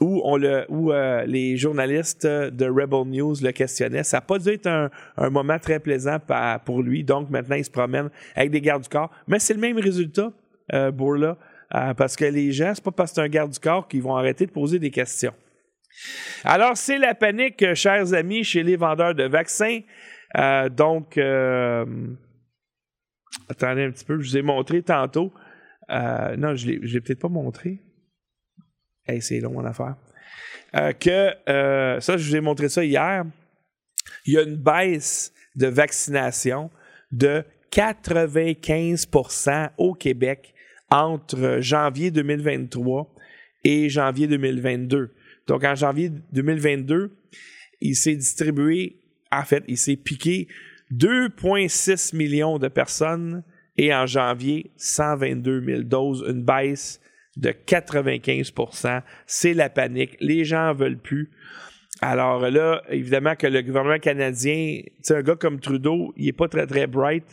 [0.00, 4.04] où, on le, où euh, les journalistes de Rebel News le questionnaient.
[4.04, 6.18] Ça n'a pas dû être un, un moment très plaisant
[6.64, 7.02] pour lui.
[7.04, 9.10] Donc maintenant, il se promène avec des gardes du corps.
[9.26, 10.32] Mais c'est le même résultat,
[10.72, 11.38] euh, Bourla,
[11.74, 14.02] euh, parce que les gens, c'est pas parce que c'est un garde du corps qu'ils
[14.02, 15.32] vont arrêter de poser des questions.
[16.44, 19.80] Alors, c'est la panique, euh, chers amis, chez les vendeurs de vaccins.
[20.36, 21.84] Euh, donc, euh,
[23.48, 25.32] attendez un petit peu, je vous ai montré tantôt.
[25.88, 27.80] Non, je ne l'ai peut-être pas montré.
[29.06, 29.96] Hey, c'est long, mon affaire.
[30.72, 31.30] Que,
[32.00, 33.24] ça, je vous ai montré ça hier.
[34.24, 36.70] Il y a une baisse de vaccination
[37.12, 40.54] de 95% au Québec
[40.90, 43.14] entre janvier 2023
[43.64, 45.14] et janvier 2022.
[45.46, 47.16] Donc, en janvier 2022,
[47.80, 48.96] il s'est distribué,
[49.30, 50.48] en fait, il s'est piqué
[50.92, 53.42] 2,6 millions de personnes
[53.76, 57.00] et en janvier, 122 000 doses, une baisse
[57.36, 60.16] de 95% C'est la panique.
[60.20, 61.30] Les gens en veulent plus.
[62.00, 66.32] Alors là, évidemment que le gouvernement canadien, tu sais, un gars comme Trudeau, il est
[66.32, 67.24] pas très, très bright.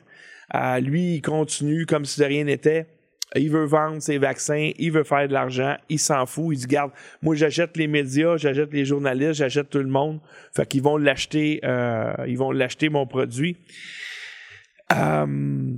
[0.55, 2.87] Euh, lui, il continue comme si de rien n'était.
[3.35, 6.67] Il veut vendre ses vaccins, il veut faire de l'argent, il s'en fout, il dit
[6.67, 6.91] garde,
[7.21, 10.19] moi j'achète les médias, j'achète les journalistes, j'achète tout le monde.
[10.55, 13.57] Fait qu'ils vont l'acheter, euh, ils vont l'acheter mon produit.
[14.91, 15.75] Euh,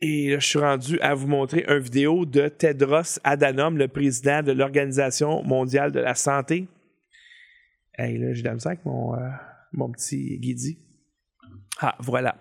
[0.00, 4.42] et là, je suis rendu à vous montrer une vidéo de Tedros Adhanom, le président
[4.42, 6.68] de l'Organisation mondiale de la santé.
[7.96, 9.28] Hey, là, j'ai de avec mon, euh,
[9.72, 10.78] mon petit guidi.
[11.80, 12.36] Ah, voilà.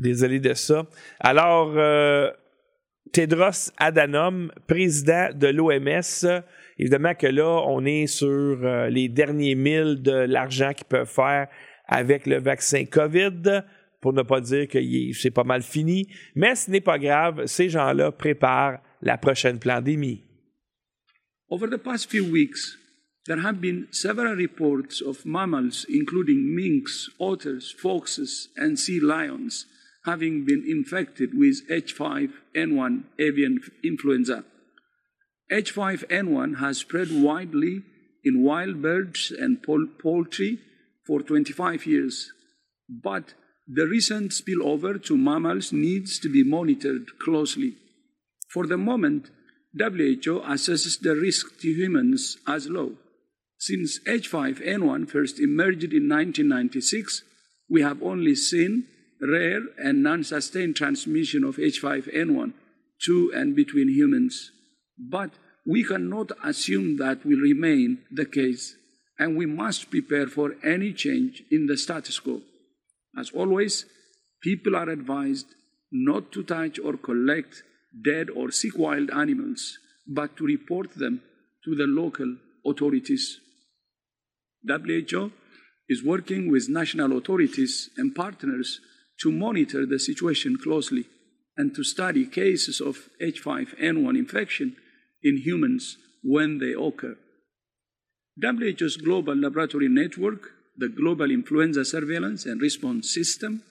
[0.00, 0.86] Désolé de ça.
[1.20, 2.30] Alors, euh,
[3.12, 6.42] Tedros Adhanom, président de l'OMS,
[6.78, 11.48] évidemment que là, on est sur euh, les derniers milles de l'argent qu'ils peuvent faire
[11.86, 13.62] avec le vaccin COVID,
[14.00, 14.78] pour ne pas dire que
[15.12, 16.08] c'est pas mal fini.
[16.34, 20.24] Mais ce n'est pas grave, ces gens-là préparent la prochaine pandémie.
[21.50, 22.78] Over the past few weeks,
[23.26, 29.66] there have been several reports of mammals, including minks, otters, foxes, and sea lions,
[30.04, 34.44] having been infected with H5N1 avian influenza.
[35.50, 37.82] H5N1 has spread widely
[38.24, 40.58] in wild birds and pol- poultry
[41.06, 42.32] for 25 years,
[42.88, 43.34] but
[43.66, 47.76] the recent spillover to mammals needs to be monitored closely.
[48.48, 49.30] For the moment,
[49.78, 52.94] WHO assesses the risk to humans as low.
[53.58, 57.22] Since H5N1 first emerged in 1996,
[57.68, 58.86] we have only seen
[59.20, 62.52] rare and non sustained transmission of H5N1
[63.06, 64.52] to and between humans.
[64.98, 65.30] But
[65.66, 68.76] we cannot assume that will remain the case,
[69.18, 72.40] and we must prepare for any change in the status quo.
[73.18, 73.84] As always,
[74.42, 75.46] people are advised
[75.92, 77.62] not to touch or collect
[78.04, 81.20] dead or sick wild animals, but to report them
[81.64, 83.40] to the local authorities.
[84.66, 85.32] WHO
[85.88, 88.80] is working with national authorities and partners
[89.22, 91.04] to monitor the situation closely
[91.56, 94.76] and to study cases of H5N1 infection
[95.22, 97.16] in humans when they occur.
[98.42, 103.62] WHO's Global Laboratory Network, the Global Influenza Surveillance and Response System,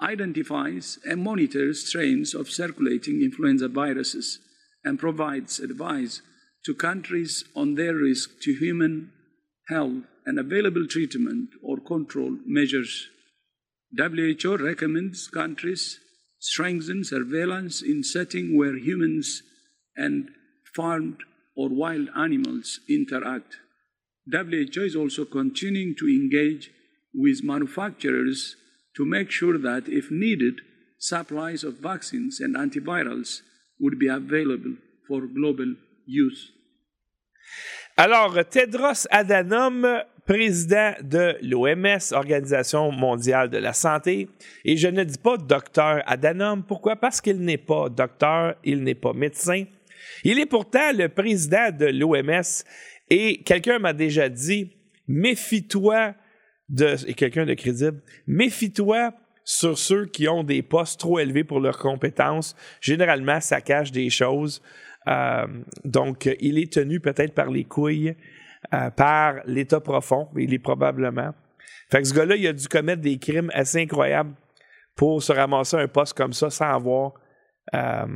[0.00, 4.38] identifies and monitors strains of circulating influenza viruses
[4.84, 6.22] and provides advice
[6.64, 9.10] to countries on their risk to human
[9.68, 13.08] health and available treatment or control measures.
[13.96, 16.00] WHO recommends countries
[16.38, 19.42] strengthen surveillance in settings where humans
[19.96, 20.30] and
[20.74, 21.18] farmed
[21.54, 23.56] or wild animals interact.
[24.30, 26.70] WHO is also continuing to engage
[27.14, 28.56] with manufacturers
[28.96, 30.60] to make sure that, if needed,
[30.98, 33.42] supplies of vaccines and antivirals
[33.78, 34.76] would be available
[35.06, 35.74] for global
[36.06, 36.50] use.
[37.98, 44.28] Alors, Tedros Adhanom, président de l'OMS, Organisation mondiale de la santé,
[44.64, 46.96] et je ne dis pas docteur Adhanom, pourquoi?
[46.96, 49.64] Parce qu'il n'est pas docteur, il n'est pas médecin.
[50.24, 52.64] Il est pourtant le président de l'OMS
[53.10, 54.70] et quelqu'un m'a déjà dit,
[55.08, 56.14] méfie-toi
[56.68, 59.12] de, et quelqu'un de crédible, méfie-toi
[59.44, 62.54] sur ceux qui ont des postes trop élevés pour leurs compétences.
[62.80, 64.62] Généralement, ça cache des choses.
[65.08, 65.46] Euh,
[65.84, 68.14] donc, il est tenu peut-être par les couilles,
[68.72, 71.34] euh, par l'état profond, il est probablement.
[71.90, 74.34] Fait que ce gars-là, il a dû commettre des crimes assez incroyables
[74.96, 77.12] pour se ramasser un poste comme ça sans avoir
[77.74, 78.06] euh,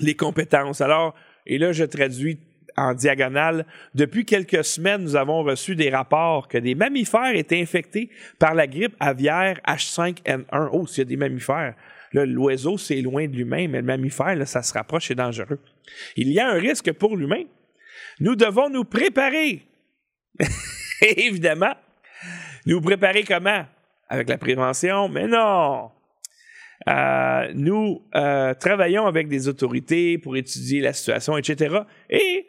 [0.00, 0.80] les compétences.
[0.80, 1.14] Alors,
[1.46, 2.38] et là, je traduis
[2.76, 3.66] en diagonale.
[3.94, 8.66] Depuis quelques semaines, nous avons reçu des rapports que des mammifères étaient infectés par la
[8.66, 10.68] grippe aviaire H5N1.
[10.72, 11.74] Oh, s'il y a des mammifères.
[12.12, 15.58] L'oiseau, c'est loin de l'humain, mais le mammifère, là, ça se rapproche, c'est dangereux.
[16.16, 17.42] Il y a un risque pour l'humain.
[18.20, 19.62] Nous devons nous préparer.
[21.00, 21.74] Évidemment.
[22.66, 23.64] Nous préparer comment?
[24.08, 25.08] Avec la prévention?
[25.08, 25.90] Mais non!
[26.88, 31.80] Euh, nous euh, travaillons avec des autorités pour étudier la situation, etc.
[32.08, 32.46] Et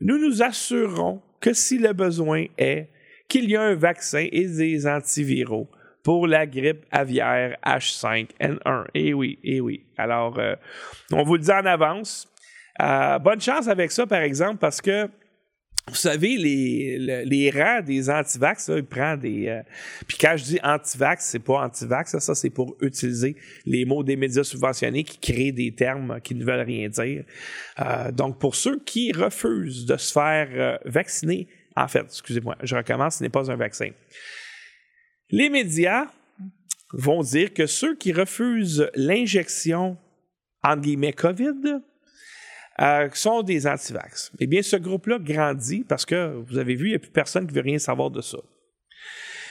[0.00, 2.90] nous nous assurerons que si le besoin est,
[3.28, 5.68] qu'il y a un vaccin et des antiviraux
[6.02, 8.86] pour la grippe aviaire H5N1.
[8.94, 9.84] Et oui, et oui.
[9.96, 10.54] Alors, euh,
[11.12, 12.26] on vous le dit en avance.
[12.78, 15.08] Bonne chance avec ça, par exemple, parce que
[15.88, 19.48] vous savez, les, les, rangs des antivax, ils prennent des.
[19.48, 19.62] Euh,
[20.06, 24.16] puis quand je dis antivax, c'est pas antivax, ça, c'est pour utiliser les mots des
[24.16, 27.24] médias subventionnés qui créent des termes qui ne veulent rien dire.
[27.80, 32.76] Euh, donc, pour ceux qui refusent de se faire euh, vacciner, en fait, excusez-moi, je
[32.76, 33.90] recommence, ce n'est pas un vaccin.
[35.30, 36.06] Les médias
[36.92, 39.96] vont dire que ceux qui refusent l'injection,
[40.62, 41.80] entre guillemets, COVID,
[42.80, 44.32] euh, sont des antivax.
[44.38, 47.46] Eh bien, ce groupe-là grandit parce que, vous avez vu, il n'y a plus personne
[47.46, 48.38] qui veut rien savoir de ça.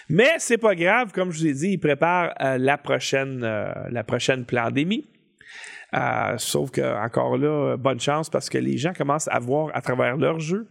[0.09, 3.73] Mais c'est pas grave, comme je vous ai dit, ils préparent euh, la prochaine euh,
[3.91, 5.05] la prochaine pandémie.
[6.37, 10.15] sauf que encore là, bonne chance parce que les gens commencent à voir à travers
[10.15, 10.67] leur jeu.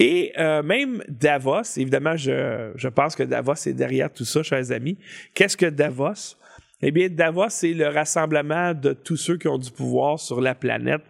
[0.00, 4.98] Et même Davos, évidemment, je, je pense que Davos est derrière tout ça, chers amis.
[5.34, 6.36] Qu'est-ce que Davos?
[6.86, 10.54] Eh bien, Davos, c'est le rassemblement de tous ceux qui ont du pouvoir sur la
[10.54, 11.00] planète.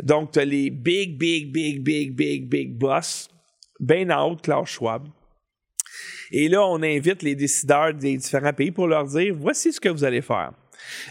[0.00, 3.28] Donc, les big, big, big, big, big, big boss,
[3.80, 5.08] bien en haut de Klaus Schwab.
[6.30, 9.88] Et là, on invite les décideurs des différents pays pour leur dire voici ce que
[9.88, 10.52] vous allez faire.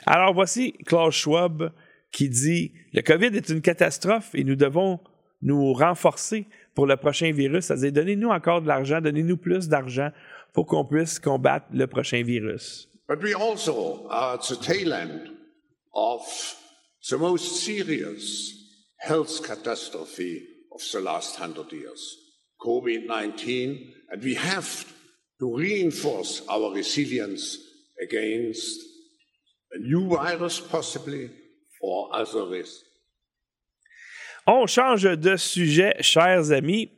[0.05, 1.73] Alors, voici Klaus Schwab
[2.09, 5.01] qui dit le COVID est une catastrophe et nous devons
[5.41, 10.11] nous renforcer pour le prochain virus, c'est-à-dire donnez-nous encore de l'argent, donnez-nous plus d'argent
[10.53, 12.89] pour qu'on puisse combattre le prochain virus.
[13.07, 15.29] But we also are at the tail end
[15.95, 16.21] of
[17.09, 18.53] the most serious
[18.99, 22.17] health catastrophe of the last hundred years,
[22.61, 24.93] COVID-19, and we have
[25.39, 27.57] to reinforce our resilience
[28.01, 28.79] against
[29.71, 31.29] a new virus possibly
[31.81, 32.83] or other risks.
[34.45, 36.89] On change de sujet, chers amis.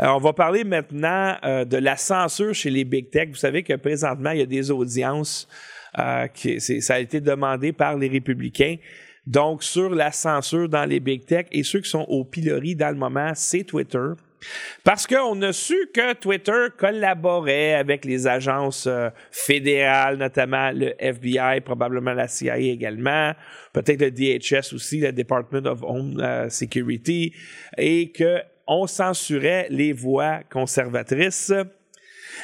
[0.00, 3.28] Euh, on va parler maintenant euh, de la censure chez les big tech.
[3.28, 5.48] Vous savez que présentement, il y a des audiences
[5.98, 8.76] euh, qui ça a été demandé par les républicains.
[9.26, 12.90] Donc, sur la censure dans les big tech et ceux qui sont au pilori dans
[12.90, 14.08] le moment, c'est Twitter.
[14.82, 18.86] Parce qu'on a su que Twitter collaborait avec les agences
[19.30, 23.32] fédérales, notamment le FBI, probablement la CIA également,
[23.72, 27.32] peut-être le DHS aussi, le Department of Home Security,
[27.78, 31.52] et que on censurait les voix conservatrices.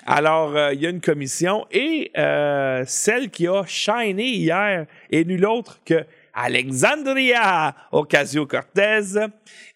[0.07, 5.25] Alors, euh, il y a une commission et euh, celle qui a shiné hier est
[5.25, 9.27] nulle autre que Alexandria Ocasio-Cortez.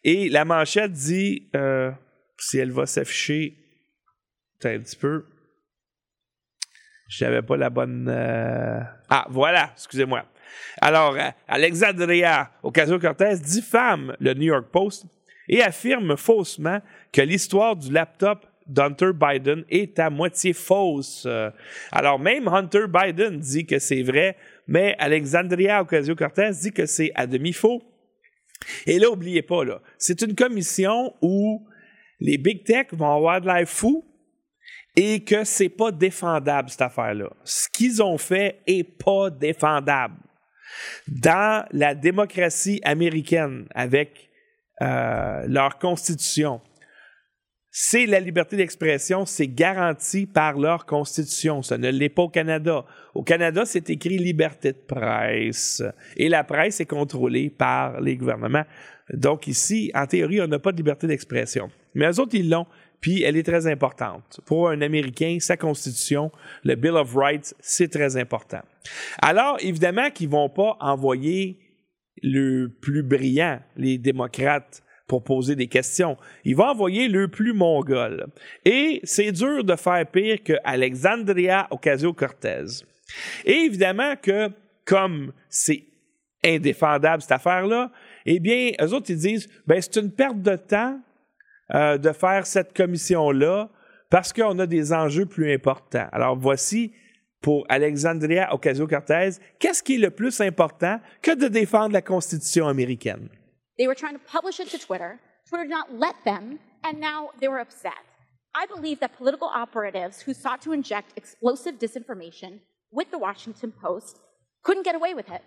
[0.04, 1.90] Et la manchette dit, euh,
[2.38, 3.56] si elle va s'afficher,
[4.64, 5.26] un petit peu.
[7.06, 8.08] Je n'avais pas la bonne.
[9.10, 10.24] Ah, voilà, excusez-moi.
[10.80, 15.04] Alors, Alexandria Ocasio-Cortez diffame le New York Post
[15.48, 16.80] et affirme faussement
[17.12, 21.28] que l'histoire du laptop d'Hunter Biden est à moitié fausse.
[21.92, 27.26] Alors même Hunter Biden dit que c'est vrai, mais Alexandria Ocasio-Cortez dit que c'est à
[27.26, 27.82] demi faux.
[28.86, 31.66] Et là, n'oubliez pas, là, c'est une commission où
[32.20, 34.04] les big tech vont avoir de l'air fou
[34.96, 37.30] et que c'est pas défendable, cette affaire-là.
[37.42, 40.16] Ce qu'ils ont fait est pas défendable.
[41.06, 44.30] Dans la démocratie américaine, avec
[44.82, 46.60] euh, leur constitution.
[47.76, 51.60] C'est la liberté d'expression, c'est garanti par leur constitution.
[51.62, 52.84] Ça ne l'est pas au Canada.
[53.14, 55.82] Au Canada, c'est écrit liberté de presse.
[56.16, 58.64] Et la presse est contrôlée par les gouvernements.
[59.12, 61.68] Donc ici, en théorie, on n'a pas de liberté d'expression.
[61.94, 62.66] Mais les autres, ils l'ont.
[63.00, 64.40] Puis elle est très importante.
[64.46, 66.30] Pour un Américain, sa constitution,
[66.62, 68.62] le Bill of Rights, c'est très important.
[69.20, 71.58] Alors, évidemment qu'ils vont pas envoyer
[72.24, 76.16] le plus brillant, les démocrates, pour poser des questions.
[76.44, 78.26] Il va envoyer le plus mongol.
[78.64, 82.82] Et c'est dur de faire pire que Alexandria Ocasio-Cortez.
[83.44, 84.48] Et évidemment que,
[84.86, 85.84] comme c'est
[86.42, 87.92] indéfendable cette affaire-là,
[88.24, 90.98] eh bien, eux autres, ils disent, ben, c'est une perte de temps
[91.74, 93.68] euh, de faire cette commission-là
[94.08, 96.08] parce qu'on a des enjeux plus importants.
[96.12, 96.92] Alors, voici
[97.44, 103.28] pour Alexandria Ocasio-Cortez, qu'est-ce qui est le plus important que de défendre la Constitution américaine?
[103.76, 105.20] They were trying to publish it to Twitter.
[105.46, 108.02] Twitter did not let them, and now they were upset.
[108.54, 114.20] I believe that political operatives who sought to inject explosive disinformation with the Washington Post
[114.62, 115.42] couldn't get away with it.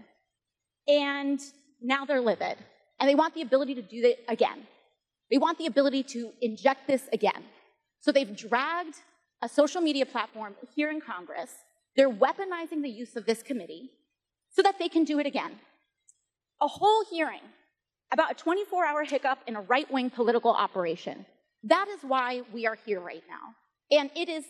[0.88, 1.40] And
[1.82, 2.58] now they're livid.
[3.00, 4.68] And they want the ability to do it again.
[5.32, 7.44] They want the ability to inject this again.
[8.02, 8.98] So they've dragged
[9.42, 11.52] a social media platform here in Congress.
[11.98, 13.90] They're weaponizing the use of this committee
[14.52, 15.52] so that they can do it again.
[16.62, 17.42] A whole hearing
[18.14, 21.26] about a 24 hour hiccup in a right wing political operation.
[21.64, 23.98] That is why we are here right now.
[23.98, 24.46] And it is,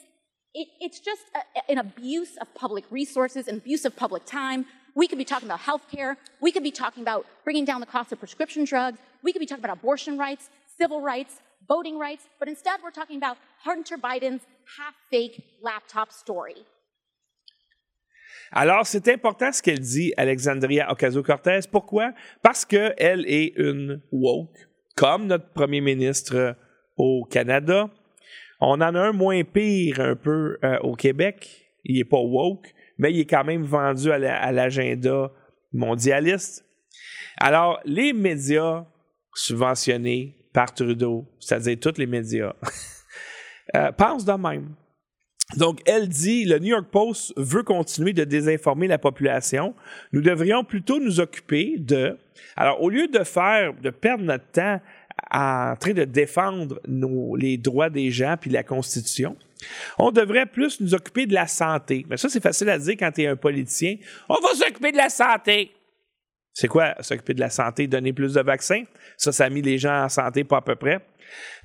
[0.54, 4.66] it, it's just a, an abuse of public resources, an abuse of public time.
[4.94, 6.18] We could be talking about healthcare.
[6.42, 9.00] We could be talking about bringing down the cost of prescription drugs.
[9.24, 12.26] We could be talking about abortion rights, civil rights, voting rights.
[12.40, 14.44] But instead, we're talking about Hunter Biden's
[14.78, 16.66] half fake laptop story.
[18.52, 21.60] Alors, c'est important ce qu'elle dit, Alexandria Ocasio-Cortez.
[21.72, 22.14] Pourquoi?
[22.42, 24.58] Parce qu'elle est une woke,
[24.96, 26.56] comme notre premier ministre
[26.96, 27.90] au Canada.
[28.60, 31.68] On en a un moins pire un peu euh, au Québec.
[31.84, 35.32] Il n'est pas woke, mais il est quand même vendu à l'agenda
[35.72, 36.66] mondialiste.
[37.38, 38.86] Alors, les médias
[39.34, 42.54] subventionnés par Trudeau, c'est-à-dire tous les médias,
[43.76, 44.74] euh, pensent de même.
[45.56, 49.74] Donc, elle dit, le New York Post veut continuer de désinformer la population.
[50.12, 52.18] Nous devrions plutôt nous occuper de...
[52.58, 54.82] Alors, au lieu de faire, de perdre notre temps
[55.32, 59.36] en train de défendre nos, les droits des gens puis la Constitution,
[59.98, 62.06] on devrait plus nous occuper de la santé.
[62.10, 63.96] Mais ça, c'est facile à dire quand tu es un politicien.
[64.30, 65.72] On va s'occuper de la santé.
[66.54, 67.88] C'est quoi s'occuper de la santé?
[67.88, 68.84] Donner plus de vaccins?
[69.16, 71.00] Ça, ça a mis les gens en santé pas à peu près.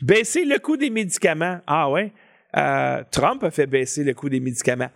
[0.00, 1.60] Baisser le coût des médicaments.
[1.66, 2.12] Ah ouais?
[2.56, 4.90] Euh, Trump a fait baisser le coût des médicaments.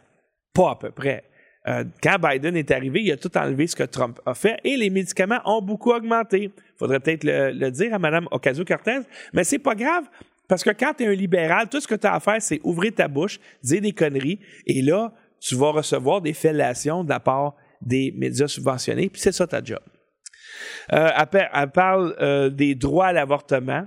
[0.52, 1.24] Pas à peu près.
[1.68, 4.76] Euh, quand Biden est arrivé, il a tout enlevé ce que Trump a fait et
[4.76, 6.44] les médicaments ont beaucoup augmenté.
[6.44, 9.00] Il faudrait peut-être le, dire à Mme Ocasio-Cortez,
[9.32, 10.04] mais c'est pas grave
[10.48, 12.60] parce que quand tu es un libéral, tout ce que tu as à faire, c'est
[12.62, 17.18] ouvrir ta bouche, dire des conneries et là, tu vas recevoir des fellations de la
[17.18, 19.80] part des médias subventionnés, puis c'est ça ta job.
[20.92, 21.10] Euh,
[21.52, 23.86] elle, parle des droits à l'avortement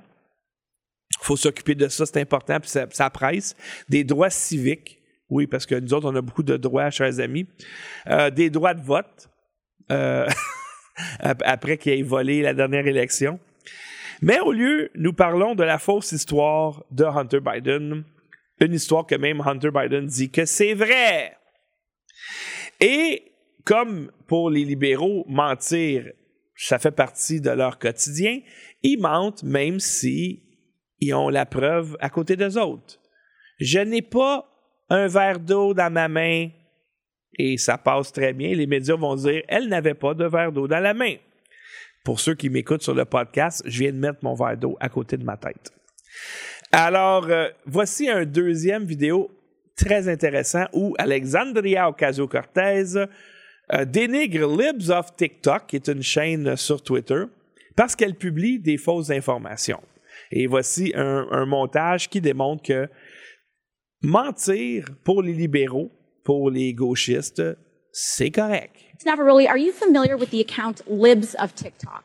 [1.22, 3.56] faut s'occuper de ça, c'est important, puis ça, presse.
[3.88, 5.00] Des droits civiques,
[5.30, 7.48] oui, parce que nous autres, on a beaucoup de droits, chers amis.
[8.08, 9.30] Euh, des droits de vote,
[9.92, 10.28] euh,
[11.20, 13.40] après qu'il ait volé la dernière élection.
[14.22, 18.04] Mais au lieu, nous parlons de la fausse histoire de Hunter Biden,
[18.60, 21.38] une histoire que même Hunter Biden dit que c'est vrai.
[22.82, 23.32] Et
[23.64, 26.12] comme pour les libéraux, mentir,
[26.56, 28.40] ça fait partie de leur quotidien,
[28.84, 30.44] ils mentent même si
[31.00, 33.00] ils ont la preuve à côté d'eux autres.
[33.60, 34.46] Je n'ai pas
[34.90, 36.50] un verre d'eau dans ma main
[37.38, 38.56] et ça passe très bien.
[38.56, 41.16] Les médias vont dire elle n'avait pas de verre d'eau dans la main.
[42.04, 44.90] Pour ceux qui m'écoutent sur le podcast, je viens de mettre mon verre d'eau à
[44.90, 45.72] côté de ma tête.
[46.72, 49.30] Alors, euh, voici un deuxième vidéo
[49.76, 53.08] très intéressant où Alexandria Ocasio-Cortez
[53.74, 57.24] euh, dénigre Libs of TikTok, qui est une chaîne sur Twitter,
[57.76, 59.82] parce qu'elle publie des fausses informations.
[60.32, 62.90] Et voici un, un montage qui démontre que
[64.02, 65.92] mentir pour les libéraux,
[66.24, 67.42] pour les gauchistes,
[67.92, 68.76] c'est correct.
[69.06, 72.04] Navaroli, are you familiar with the account Libs of TikTok?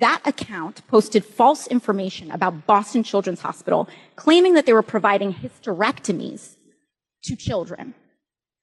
[0.00, 6.56] That account posted false information about Boston Children's Hospital, claiming that they were providing hysterectomies
[7.24, 7.94] to children.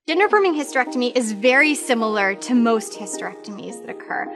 [0.07, 4.27] Gender affirming hysterectomy is very similar to most hysterectomies that occur.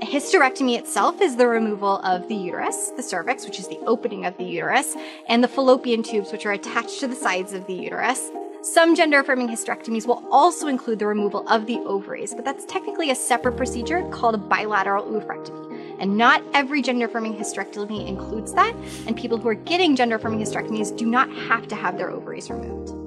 [0.00, 4.24] A hysterectomy itself is the removal of the uterus, the cervix, which is the opening
[4.24, 4.96] of the uterus,
[5.28, 8.30] and the fallopian tubes, which are attached to the sides of the uterus.
[8.62, 13.10] Some gender affirming hysterectomies will also include the removal of the ovaries, but that's technically
[13.10, 15.96] a separate procedure called a bilateral oophorectomy.
[16.00, 18.74] And not every gender affirming hysterectomy includes that,
[19.06, 22.48] and people who are getting gender affirming hysterectomies do not have to have their ovaries
[22.48, 23.03] removed.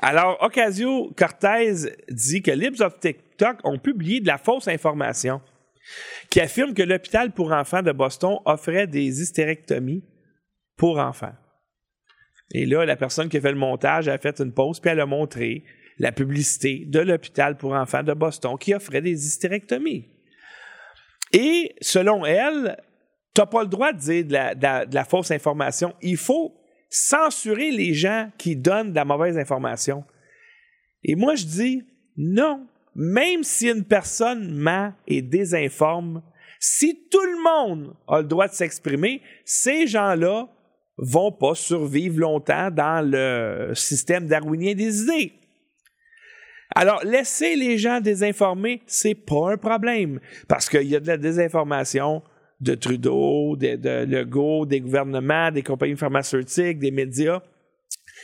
[0.00, 1.72] Alors, Ocasio-Cortez
[2.10, 5.40] dit que Libs of TikTok ont publié de la fausse information
[6.30, 10.04] qui affirme que l'hôpital pour enfants de Boston offrait des hystérectomies
[10.76, 11.34] pour enfants.
[12.52, 15.00] Et là, la personne qui a fait le montage a fait une pause, puis elle
[15.00, 15.64] a montré
[15.98, 20.08] la publicité de l'hôpital pour enfants de Boston qui offrait des hystérectomies.
[21.32, 22.76] Et selon elle,
[23.34, 25.94] tu n'as pas le droit de dire la, de la fausse information.
[26.02, 26.54] Il faut
[26.88, 30.04] censurer les gens qui donnent de la mauvaise information.
[31.04, 31.84] Et moi, je dis
[32.16, 32.66] non.
[32.94, 36.22] Même si une personne ment et désinforme,
[36.58, 40.48] si tout le monde a le droit de s'exprimer, ces gens-là
[40.96, 45.34] vont pas survivre longtemps dans le système darwinien des idées.
[46.74, 51.18] Alors, laisser les gens désinformer, c'est pas un problème, parce qu'il y a de la
[51.18, 52.22] désinformation
[52.60, 57.40] de Trudeau, de, Legault, des gouvernements, des compagnies pharmaceutiques, des médias.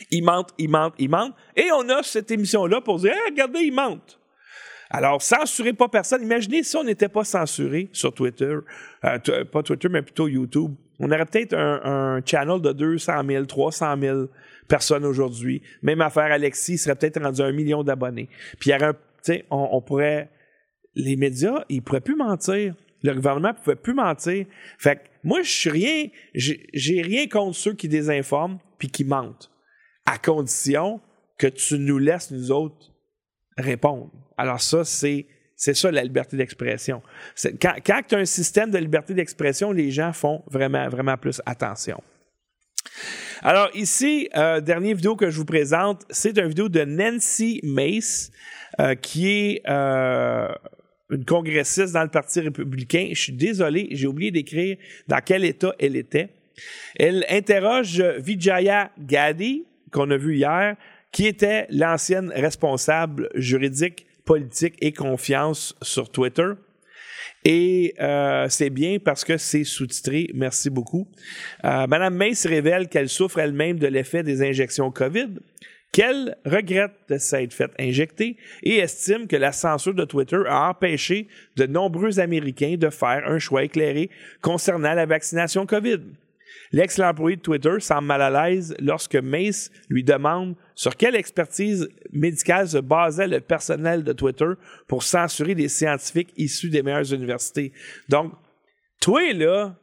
[0.09, 1.35] Ils mentent, ils mentent, ils mentent.
[1.55, 4.19] Et on a cette émission-là pour dire regardez, ils mentent.
[4.89, 6.21] Alors, censurez pas personne.
[6.21, 8.57] Imaginez si on n'était pas censuré sur Twitter,
[9.05, 10.73] euh, pas Twitter, mais plutôt YouTube.
[10.99, 14.25] On aurait peut-être un, un channel de 200 000, 300 000
[14.67, 15.61] personnes aujourd'hui.
[15.81, 18.29] Même affaire Alexis serait peut-être rendu à un million d'abonnés.
[18.59, 18.93] Puis il y aurait
[19.49, 20.29] on, on pourrait,
[20.95, 22.75] les médias, ils pourraient plus mentir.
[23.03, 24.45] Le gouvernement pouvait plus mentir.
[24.79, 29.51] Fait que moi, je suis rien, j'ai rien contre ceux qui désinforment puis qui mentent,
[30.05, 31.01] à condition
[31.37, 32.93] que tu nous laisses nous autres
[33.57, 34.11] répondre.
[34.37, 37.01] Alors ça, c'est c'est ça la liberté d'expression.
[37.61, 41.41] Quand, quand tu as un système de liberté d'expression, les gens font vraiment, vraiment plus
[41.45, 42.01] attention.
[43.41, 48.31] Alors ici, euh, dernière vidéo que je vous présente, c'est une vidéo de Nancy Mace,
[48.79, 50.47] euh, qui est euh,
[51.13, 53.09] une congressiste dans le Parti républicain.
[53.11, 56.29] Je suis désolé, j'ai oublié d'écrire dans quel état elle était.
[56.95, 60.75] Elle interroge Vijaya Gaddy, qu'on a vu hier,
[61.11, 66.51] qui était l'ancienne responsable juridique, politique et confiance sur Twitter.
[67.45, 70.29] Et euh, c'est bien parce que c'est sous-titré.
[70.33, 71.07] Merci beaucoup.
[71.65, 75.29] Euh, Madame Mace révèle qu'elle souffre elle-même de l'effet des injections COVID,
[75.93, 81.27] qu'elle regrette de s'être faite injecter et estime que la censure de Twitter a empêché
[81.55, 84.09] de nombreux Américains de faire un choix éclairé
[84.41, 85.99] concernant la vaccination COVID.
[86.71, 92.67] L'ex-employé de Twitter semble mal à l'aise lorsque Mace lui demande sur quelle expertise médicale
[92.67, 94.49] se basait le personnel de Twitter
[94.87, 97.71] pour censurer des scientifiques issus des meilleures universités.
[98.09, 98.33] Donc,
[98.99, 99.75] toi, là,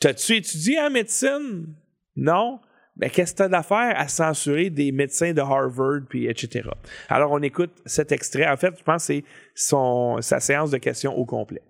[0.00, 1.76] t'as-tu étudié en médecine?
[2.16, 2.58] Non?
[2.96, 6.68] Ben, qu'est-ce que t'as d'affaire à censurer des médecins de Harvard, puis etc.
[7.08, 8.46] Alors, on écoute cet extrait.
[8.48, 9.24] En fait, je pense que c'est
[9.54, 11.62] son, sa séance de questions au complet.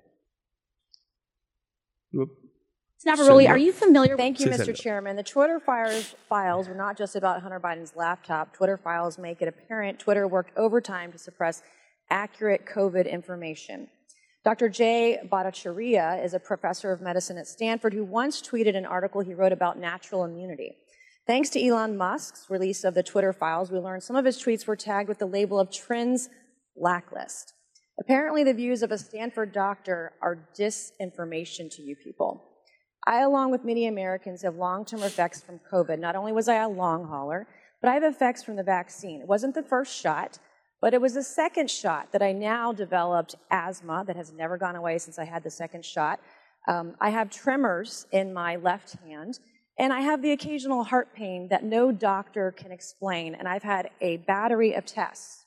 [2.12, 2.44] Oups.
[3.06, 4.16] Navaroli, are you familiar?
[4.16, 4.74] Thank you, Mr.
[4.74, 5.16] Chairman.
[5.16, 8.54] The Twitter files, files were not just about Hunter Biden's laptop.
[8.54, 11.62] Twitter files make it apparent Twitter worked overtime to suppress
[12.08, 13.88] accurate COVID information.
[14.42, 14.68] Dr.
[14.70, 19.34] Jay Bhattacharya is a professor of medicine at Stanford who once tweeted an article he
[19.34, 20.74] wrote about natural immunity.
[21.26, 24.66] Thanks to Elon Musk's release of the Twitter files, we learned some of his tweets
[24.66, 26.28] were tagged with the label of Trends
[26.76, 27.54] Blacklist.
[27.98, 32.44] Apparently, the views of a Stanford doctor are disinformation to you people.
[33.06, 35.98] I, along with many Americans, have long term effects from COVID.
[35.98, 37.46] Not only was I a long hauler,
[37.80, 39.22] but I have effects from the vaccine.
[39.22, 40.38] It wasn't the first shot,
[40.82, 44.76] but it was the second shot that I now developed asthma that has never gone
[44.76, 46.20] away since I had the second shot.
[46.68, 49.38] Um, I have tremors in my left hand,
[49.78, 53.90] and I have the occasional heart pain that no doctor can explain, and I've had
[54.00, 55.44] a battery of tests.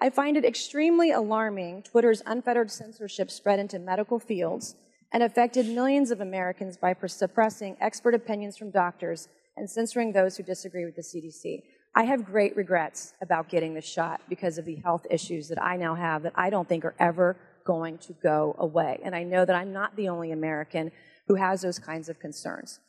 [0.00, 4.74] I find it extremely alarming Twitter's unfettered censorship spread into medical fields
[5.12, 10.42] and affected millions of Americans by suppressing expert opinions from doctors and censoring those who
[10.42, 11.62] disagree with the CDC.
[11.94, 15.76] I have great regrets about getting the shot because of the health issues that I
[15.76, 19.00] now have that I don't think are ever going to go away.
[19.02, 20.92] And I know that I'm not the only American
[21.26, 22.80] who has those kinds of concerns.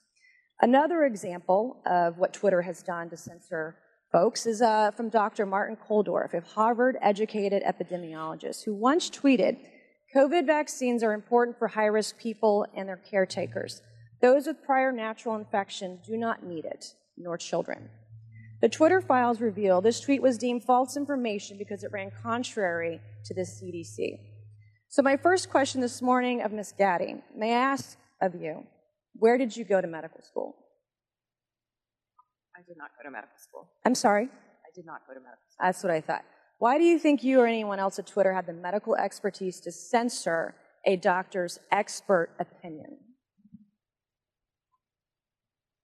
[0.59, 3.75] Another example of what Twitter has done to censor
[4.11, 5.45] folks is uh, from Dr.
[5.45, 9.57] Martin Koldorf, a Harvard educated epidemiologist, who once tweeted
[10.15, 13.81] COVID vaccines are important for high risk people and their caretakers.
[14.21, 17.89] Those with prior natural infection do not need it, nor children.
[18.59, 23.33] The Twitter files reveal this tweet was deemed false information because it ran contrary to
[23.35, 24.17] the CDC.
[24.89, 26.73] So, my first question this morning of Ms.
[26.75, 28.65] Gaddy, may I ask of you,
[29.19, 30.55] where did you go to medical school?
[32.55, 33.67] I did not go to medical school.
[33.85, 34.23] I'm sorry?
[34.25, 35.65] I did not go to medical school.
[35.65, 36.23] That's what I thought.
[36.59, 39.71] Why do you think you or anyone else at Twitter had the medical expertise to
[39.71, 40.55] censor
[40.85, 42.97] a doctor's expert opinion?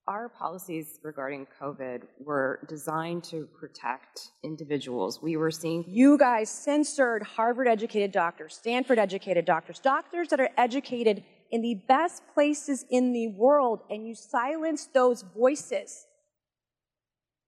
[0.06, 5.22] Our policies regarding COVID were designed to protect individuals.
[5.22, 10.50] We were seeing You guys censored Harvard educated doctors, Stanford educated doctors, doctors that are
[10.58, 11.24] educated
[11.54, 16.08] in the best places in the world, and you silenced those voices.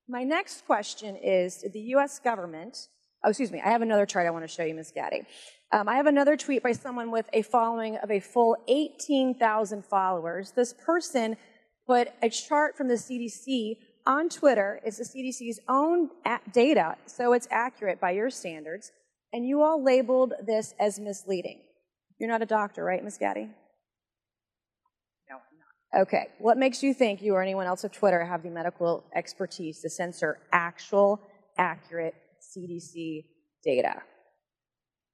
[0.07, 2.87] My next question is the US government,
[3.23, 4.91] oh, excuse me, I have another chart I want to show you, Ms.
[4.93, 5.23] Gaddy.
[5.71, 10.51] Um, I have another tweet by someone with a following of a full 18,000 followers.
[10.51, 11.35] This person
[11.87, 14.81] put a chart from the CDC on Twitter.
[14.85, 16.11] It's the CDC's own
[16.53, 18.91] data, so it's accurate by your standards.
[19.33, 21.61] And you all labeled this as misleading.
[22.19, 23.17] You're not a doctor, right, Ms.
[23.19, 23.49] Gaddy?
[25.95, 26.07] No, I'm not.
[26.07, 26.27] Okay.
[26.39, 29.89] What makes you think you or anyone else at Twitter have the medical expertise to
[29.89, 31.21] censor actual,
[31.57, 33.25] accurate CDC
[33.63, 34.01] data?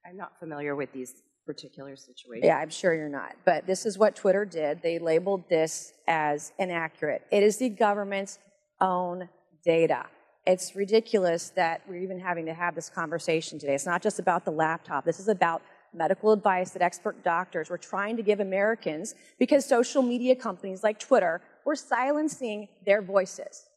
[0.05, 1.13] I'm not familiar with these
[1.45, 2.45] particular situations.
[2.45, 3.35] Yeah, I'm sure you're not.
[3.45, 4.81] But this is what Twitter did.
[4.81, 7.23] They labeled this as inaccurate.
[7.31, 8.39] It is the government's
[8.79, 9.29] own
[9.63, 10.05] data.
[10.45, 13.75] it's ridiculous that we're even having to have this conversation today.
[13.75, 15.05] It's not just about the laptop.
[15.05, 15.61] This is about
[15.93, 20.99] medical advice that expert doctors were trying to give Americans because social media companies like
[20.99, 23.67] Twitter were silencing their voices.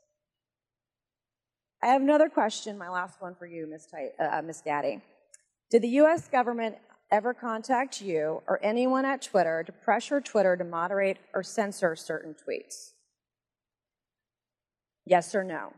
[1.82, 3.88] I have another question, my last one for you, Ms.
[4.18, 4.62] uh, Ms.
[4.64, 5.02] Gaddy.
[5.70, 6.28] Did the U.S.
[6.28, 6.76] government
[7.10, 12.34] ever contact you or anyone at Twitter to pressure Twitter to moderate or censor certain
[12.34, 12.92] tweets?
[15.04, 15.72] Yes or no?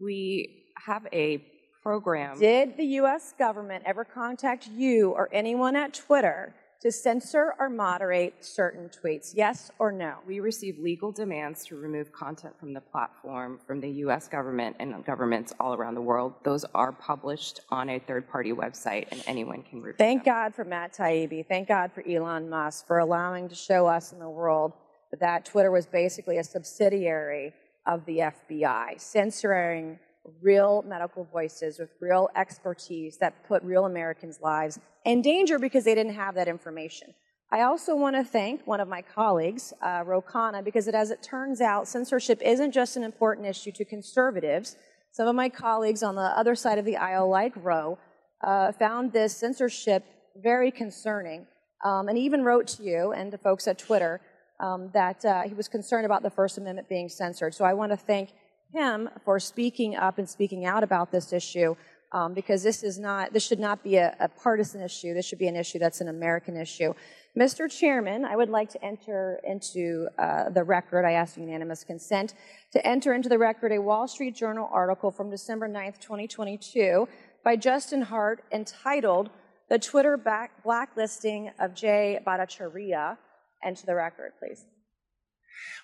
[0.00, 1.44] We have a
[1.86, 2.36] program.
[2.36, 3.32] Did the U.S.
[3.38, 9.30] government ever contact you or anyone at Twitter to censor or moderate certain tweets?
[9.36, 10.16] Yes or no?
[10.26, 15.04] We receive legal demands to remove content from the platform from the US government and
[15.04, 16.34] governments all around the world.
[16.42, 20.34] Those are published on a third party website and anyone can review Thank them.
[20.34, 21.46] God for Matt Taibbi.
[21.46, 24.72] Thank God for Elon Musk for allowing to show us in the world
[25.20, 27.52] that Twitter was basically a subsidiary
[27.86, 30.00] of the FBI, censoring
[30.42, 35.94] real medical voices with real expertise that put real Americans' lives in danger because they
[35.94, 37.14] didn't have that information.
[37.52, 41.10] I also want to thank one of my colleagues, uh, Ro Khanna, because it, as
[41.10, 44.76] it turns out, censorship isn't just an important issue to conservatives.
[45.12, 47.98] Some of my colleagues on the other side of the aisle, like Ro,
[48.42, 50.04] uh, found this censorship
[50.36, 51.46] very concerning
[51.84, 54.20] um, and even wrote to you and to folks at Twitter
[54.58, 57.54] um, that uh, he was concerned about the First Amendment being censored.
[57.54, 58.30] So I want to thank
[58.76, 61.74] him for speaking up and speaking out about this issue
[62.12, 65.12] um, because this is not this should not be a, a, partisan issue.
[65.14, 66.94] This should be an issue that's an american issue.
[67.36, 71.04] Mr chairman i would like to enter into uh, the record.
[71.04, 72.34] I ask unanimous consent
[72.72, 77.08] to enter into the record a wall street journal article from december 9th 2022
[77.44, 79.30] by justin hart entitled
[79.68, 80.16] the twitter
[80.62, 83.16] blacklisting of jay bhattacharya.
[83.64, 84.66] Enter the record please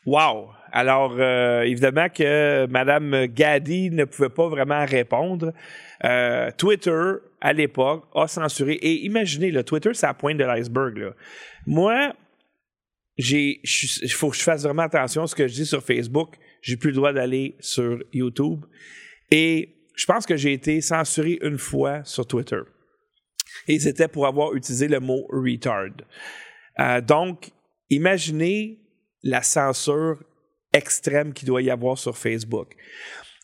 [0.05, 0.51] Wow!
[0.73, 5.53] Alors, euh, évidemment que Mme Gaddy ne pouvait pas vraiment répondre.
[6.05, 8.73] Euh, Twitter, à l'époque, a censuré.
[8.75, 11.13] Et imaginez, le Twitter, c'est la pointe de l'iceberg.
[11.67, 12.15] Moi,
[13.17, 16.35] il faut que je fasse vraiment attention à ce que je dis sur Facebook.
[16.63, 18.65] J'ai plus le droit d'aller sur YouTube.
[19.31, 22.61] Et je pense que j'ai été censuré une fois sur Twitter.
[23.69, 25.91] Et c'était pour avoir utilisé le mot retard.
[26.81, 27.51] Euh, donc,
[27.91, 28.82] imaginez
[29.23, 30.19] la censure
[30.73, 32.75] extrême qu'il doit y avoir sur Facebook.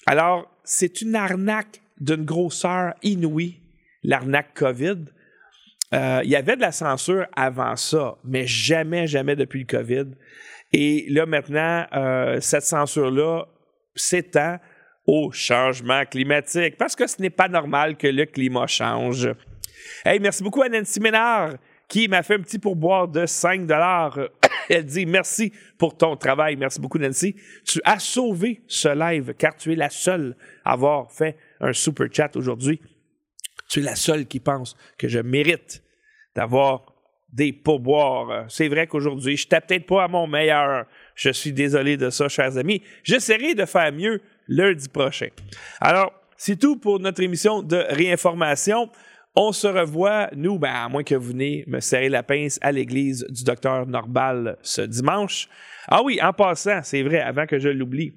[0.06, 3.60] Alors, c'est une arnaque d'une grosseur inouïe,
[4.02, 5.04] l'arnaque COVID.
[5.94, 10.10] Euh, il y avait de la censure avant ça, mais jamais, jamais depuis le COVID.
[10.72, 13.46] Et là, maintenant, euh, cette censure-là
[13.94, 14.58] s'étend
[15.06, 19.30] au changement climatique, parce que ce n'est pas normal que le climat change.
[20.04, 21.54] Hey, merci beaucoup à Nancy Ménard
[21.88, 24.18] qui m'a fait un petit pourboire de 5 dollars.
[24.68, 26.56] Elle dit merci pour ton travail.
[26.56, 27.34] Merci beaucoup, Nancy.
[27.64, 32.06] Tu as sauvé ce live car tu es la seule à avoir fait un super
[32.12, 32.80] chat aujourd'hui.
[33.68, 35.82] Tu es la seule qui pense que je mérite
[36.36, 36.94] d'avoir
[37.32, 38.46] des pourboires.
[38.48, 40.86] C'est vrai qu'aujourd'hui, je n'étais peut-être pas à mon meilleur.
[41.14, 42.82] Je suis désolé de ça, chers amis.
[43.02, 45.28] J'essaierai de faire mieux lundi prochain.
[45.80, 48.90] Alors, c'est tout pour notre émission de réinformation.
[49.40, 52.72] On se revoit, nous, ben, à moins que vous venez me serrer la pince à
[52.72, 55.48] l'église du docteur Norbal ce dimanche.
[55.86, 58.14] Ah oui, en passant, c'est vrai, avant que je l'oublie,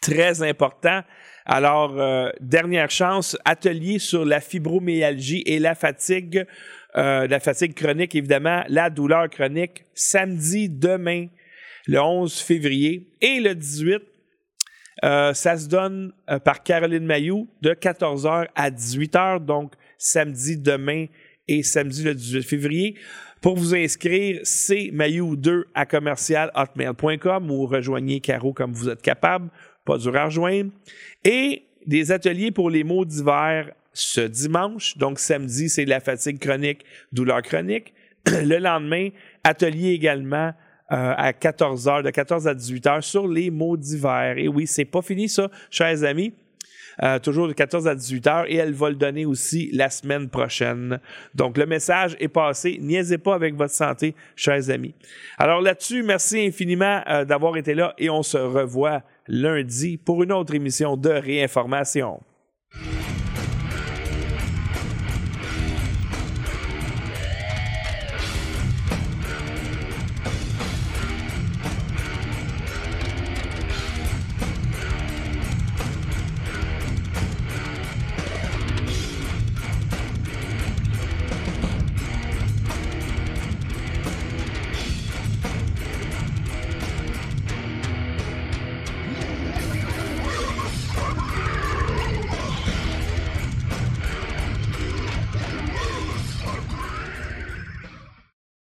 [0.00, 1.02] très important.
[1.44, 6.46] Alors, euh, dernière chance, atelier sur la fibromyalgie et la fatigue,
[6.96, 11.26] euh, la fatigue chronique, évidemment, la douleur chronique, samedi, demain,
[11.86, 14.02] le 11 février et le 18
[15.04, 19.44] euh, ça se donne par Caroline Mayou de 14h à 18h.
[19.44, 21.06] Donc, samedi demain
[21.48, 22.96] et samedi le 18 février.
[23.40, 29.50] Pour vous inscrire, c'est mayou2 à commercial.hotmail.com ou rejoignez Caro comme vous êtes capable,
[29.84, 30.70] pas dur à rejoindre.
[31.24, 34.96] Et des ateliers pour les mots d'hiver ce dimanche.
[34.98, 37.94] Donc samedi, c'est la fatigue chronique, douleur chronique.
[38.26, 39.10] Le lendemain,
[39.44, 40.52] atelier également
[40.92, 44.34] euh, à 14h, de 14 à 18h sur les mots d'hiver.
[44.38, 46.32] Et oui, c'est pas fini ça, chers amis.
[47.02, 50.28] Euh, toujours de 14 à 18 heures, et elle va le donner aussi la semaine
[50.28, 50.98] prochaine.
[51.34, 52.78] Donc, le message est passé.
[52.80, 54.94] Niaisez pas avec votre santé, chers amis.
[55.38, 60.32] Alors là-dessus, merci infiniment euh, d'avoir été là et on se revoit lundi pour une
[60.32, 62.20] autre émission de réinformation.